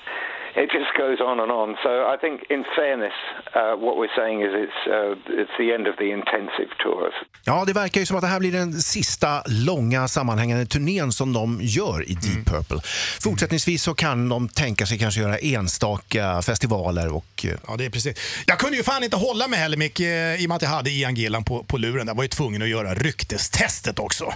It 0.54 0.70
just 0.70 0.92
goes 1.04 1.20
on 1.20 1.40
and 1.40 1.50
on. 1.50 1.76
So 1.82 1.90
I 2.14 2.16
think, 2.22 2.36
in 2.50 2.64
fairness, 2.76 3.16
uh, 3.56 3.74
what 3.84 3.94
we're 3.96 4.14
saying 4.20 4.38
is 4.46 4.52
it's 4.64 4.80
uh, 4.86 5.40
it's 5.40 5.54
the 5.58 5.68
end 5.76 5.86
of 5.86 5.96
the 5.96 6.08
intensive 6.18 6.70
tours. 6.84 7.14
Ja, 7.44 7.64
det 7.66 7.72
verkar 7.72 8.00
ju 8.00 8.06
som 8.06 8.16
att 8.16 8.22
det 8.22 8.28
här 8.28 8.38
blir 8.38 8.52
den 8.52 8.72
sista 8.72 9.42
långa 9.46 10.08
sammanhängande 10.08 10.66
turnén 10.66 11.12
som 11.12 11.32
de 11.32 11.58
gör 11.62 12.10
i 12.10 12.14
Deep 12.14 12.46
Purple. 12.46 12.80
Fortsättningsvis 13.22 13.82
så 13.82 13.94
kan 13.94 14.28
de 14.28 14.48
tänka 14.48 14.86
sig 14.86 14.98
kanske 14.98 15.20
göra 15.20 15.38
enstaka 15.38 16.42
festivaler 16.42 17.14
och 17.16 17.44
eh, 17.44 17.50
Ja, 17.68 17.76
det 17.78 17.84
är 17.84 17.90
precis. 17.90 18.44
Jag 18.46 18.58
kunde 18.58 18.76
ju 18.76 18.82
fan 18.82 19.04
inte 19.04 19.16
hålla 19.16 19.48
mig 19.48 19.58
heller 19.58 19.76
Mick, 19.76 20.00
eh, 20.00 20.42
i 20.42 20.44
och 20.44 20.48
med 20.48 20.56
att 20.56 20.62
jag 20.62 20.68
hade 20.68 20.90
Ian 20.90 21.14
Gillan 21.14 21.44
på, 21.44 21.64
på 21.64 21.76
luren. 21.78 22.06
Jag 22.06 22.14
var 22.14 22.24
ju 22.24 22.28
tvungen 22.28 22.62
att 22.62 22.68
göra 22.68 22.94
ryktestestet 22.94 23.98
också. 23.98 24.32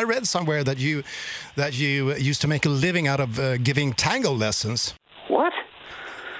I 0.00 0.04
read 0.04 0.28
somewhere 0.28 0.64
that 0.64 0.78
you, 0.78 1.02
that 1.56 1.74
you 1.74 2.12
used 2.12 2.40
to 2.40 2.48
make 2.48 2.68
a 2.68 2.72
living 2.72 3.10
out 3.10 3.20
of 3.20 3.38
uh, 3.38 3.54
giving 3.54 3.94
tango 3.94 4.36
lessons. 4.36 4.94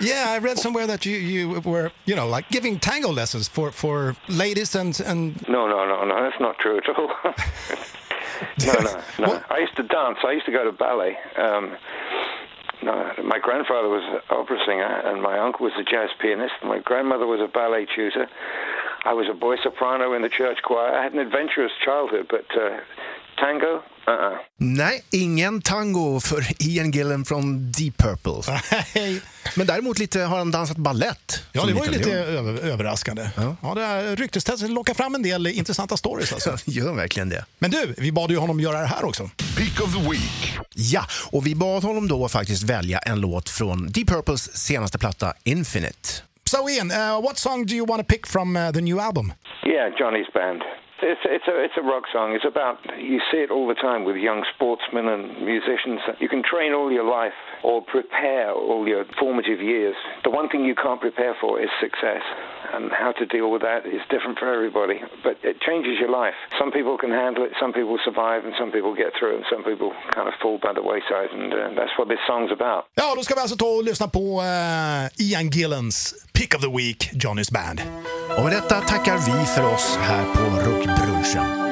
Yeah, 0.03 0.27
I 0.29 0.39
read 0.39 0.59
somewhere 0.59 0.87
that 0.89 1.07
you, 1.07 1.17
you 1.17 1.61
were, 1.61 1.93
you 2.07 2.17
know, 2.17 2.27
like 2.27 2.49
giving 2.49 2.79
tango 2.81 3.11
lessons 3.11 3.47
for, 3.49 3.71
for 3.71 4.17
ladies 4.29 4.75
and, 4.75 4.99
and 5.01 5.37
No, 5.49 5.69
no, 5.69 5.87
no, 5.87 6.05
no. 6.05 6.23
That's 6.23 6.41
not 6.41 6.59
true 6.59 6.79
at 6.79 6.89
all. 6.89 7.09
no, 8.67 8.73
no, 8.73 9.03
no. 9.19 9.29
What? 9.29 9.51
I 9.51 9.59
used 9.59 9.77
to 9.77 9.85
dance. 9.85 10.19
I 10.25 10.33
used 10.33 10.47
to 10.47 10.53
go 10.53 10.65
to 10.65 10.73
ballet. 10.73 11.17
Um, 11.37 11.77
no, 12.83 13.13
my 13.25 13.39
grandfather 13.39 13.89
was 13.89 14.03
an 14.13 14.21
opera 14.37 14.59
singer, 14.67 15.03
and 15.05 15.23
my 15.23 15.39
uncle 15.39 15.65
was 15.67 15.73
a 15.79 15.85
jazz 15.85 16.11
pianist. 16.21 16.55
My 16.65 16.81
grandmother 16.81 17.27
was 17.27 17.41
a 17.41 17.47
ballet 17.47 17.87
tutor. 17.95 18.27
I 19.05 19.13
was 19.13 19.27
a 19.31 19.35
boy 19.35 19.57
soprano 19.63 20.15
in 20.15 20.23
the 20.23 20.29
church 20.29 20.59
choir. 20.63 20.93
I 20.93 21.03
had 21.03 21.13
an 21.13 21.21
adventurous 21.21 21.73
childhood, 21.85 22.27
but 22.29 22.47
uh, 22.57 22.81
Tango? 23.43 23.83
Uh-uh. 24.07 24.39
Nej, 24.57 25.05
ingen 25.11 25.63
tango 25.63 26.21
för 26.21 26.45
Ian 26.59 26.91
Gillan 26.91 27.25
från 27.25 27.73
Deep 27.73 27.97
Purple. 27.97 28.55
Men 29.57 29.67
däremot 29.67 29.99
lite, 29.99 30.21
har 30.21 30.39
han 30.39 30.51
dansat 30.51 30.77
ballett. 30.77 31.45
Ja, 31.53 31.67
det 31.67 31.73
var 31.73 31.85
ju 31.85 31.91
lite 31.91 32.13
över, 32.13 32.71
överraskande. 32.71 33.29
Ja. 33.63 33.75
det 33.75 33.81
här 33.81 34.17
ryktestestet 34.17 34.71
lockar 34.71 34.95
fram 34.95 35.15
en 35.15 35.23
del 35.23 35.47
intressanta 35.47 35.97
stories. 35.97 36.33
Alltså. 36.33 36.57
Gör 36.71 36.95
verkligen 36.95 37.29
det. 37.29 37.45
Men 37.59 37.71
du, 37.71 37.95
vi 37.99 38.13
bad 38.13 38.31
ju 38.31 38.37
honom 38.37 38.61
göra 38.61 38.81
det 38.81 38.87
här 38.87 39.05
också. 39.05 39.31
Pick 39.59 39.81
of 39.81 39.95
the 39.95 40.11
Week. 40.11 40.59
Ja, 40.75 41.03
och 41.33 41.47
vi 41.47 41.55
bad 41.55 41.85
honom 41.85 42.09
då 42.09 42.29
faktiskt 42.29 42.63
välja 42.63 42.99
en 42.99 43.21
låt 43.21 43.49
från 43.49 43.93
Deep 43.93 44.09
Purples 44.09 44.57
senaste 44.57 44.99
platta 44.99 45.33
Infinite. 45.45 46.09
So 46.45 46.69
Ian, 46.71 46.91
uh, 46.91 47.23
what 47.23 47.39
song 47.39 47.67
do 47.67 47.75
you 47.75 47.87
want 47.87 48.09
to 48.09 48.13
pick 48.13 48.27
from 48.27 48.57
uh, 48.57 48.73
the 48.73 48.81
new 48.81 48.99
album? 49.01 49.33
Yeah, 49.67 49.89
Johnny's 49.99 50.33
band. 50.35 50.63
It's 51.03 51.21
it's 51.25 51.49
a 51.49 51.57
it's 51.67 51.75
a 51.77 51.83
rock 51.83 52.05
song. 52.13 52.33
It's 52.37 52.45
about 52.47 52.79
you 52.97 53.19
see 53.31 53.39
it 53.39 53.51
all 53.51 53.67
the 53.67 53.75
time 53.75 54.05
with 54.05 54.17
young 54.17 54.45
sportsmen 54.55 55.09
and 55.09 55.23
musicians. 55.45 56.01
You 56.21 56.29
can 56.29 56.43
train 56.43 56.73
all 56.73 56.93
your 56.93 57.05
life 57.05 57.35
or 57.65 57.83
prepare 57.83 58.53
all 58.53 58.87
your 58.87 59.05
formative 59.19 59.61
years. 59.61 59.97
The 60.23 60.31
one 60.31 60.49
thing 60.49 60.65
you 60.65 60.77
can't 60.77 61.01
prepare 61.01 61.35
for 61.41 61.61
is 61.61 61.71
success, 61.81 62.23
and 62.73 62.93
how 62.93 63.13
to 63.19 63.27
deal 63.27 63.51
with 63.51 63.63
that 63.63 63.85
is 63.85 64.01
different 64.11 64.39
for 64.39 64.47
everybody. 64.55 65.01
But 65.25 65.39
it 65.43 65.61
changes 65.61 65.99
your 65.99 66.11
life. 66.23 66.39
Some 66.59 66.71
people 66.71 66.97
can 66.97 67.11
handle 67.11 67.45
it, 67.45 67.53
some 67.59 67.73
people 67.73 67.99
survive, 68.05 68.45
and 68.47 68.55
some 68.57 68.71
people 68.71 68.95
get 68.95 69.11
through, 69.19 69.35
and 69.37 69.45
some 69.51 69.65
people 69.65 69.91
kind 70.15 70.29
of 70.29 70.35
fall 70.43 70.59
by 70.63 70.73
the 70.73 70.83
wayside. 70.83 71.31
And 71.35 71.53
uh, 71.53 71.59
that's 71.79 71.95
what 71.99 72.09
this 72.09 72.23
song's 72.31 72.53
about. 72.53 72.85
Ja, 72.95 73.15
då 73.17 73.23
ska 73.23 73.35
vi 73.35 73.41
alltså 73.41 73.57
ta 73.57 73.67
och 73.67 73.85
lyssna 73.85 74.09
på 74.09 74.25
uh, 74.41 75.27
Ian 75.27 75.51
Gillans 75.51 76.15
Pick 76.43 76.55
of 76.55 76.61
the 76.61 76.77
Week, 76.77 77.11
Johnny's 77.13 77.53
Band. 77.53 77.83
Och 78.37 78.45
med 78.45 78.53
detta 78.53 78.81
tackar 78.81 79.17
vi 79.17 79.47
för 79.47 79.75
oss 79.75 79.99
här 80.01 80.25
på 80.25 80.71
Rockbrunchen 80.71 81.72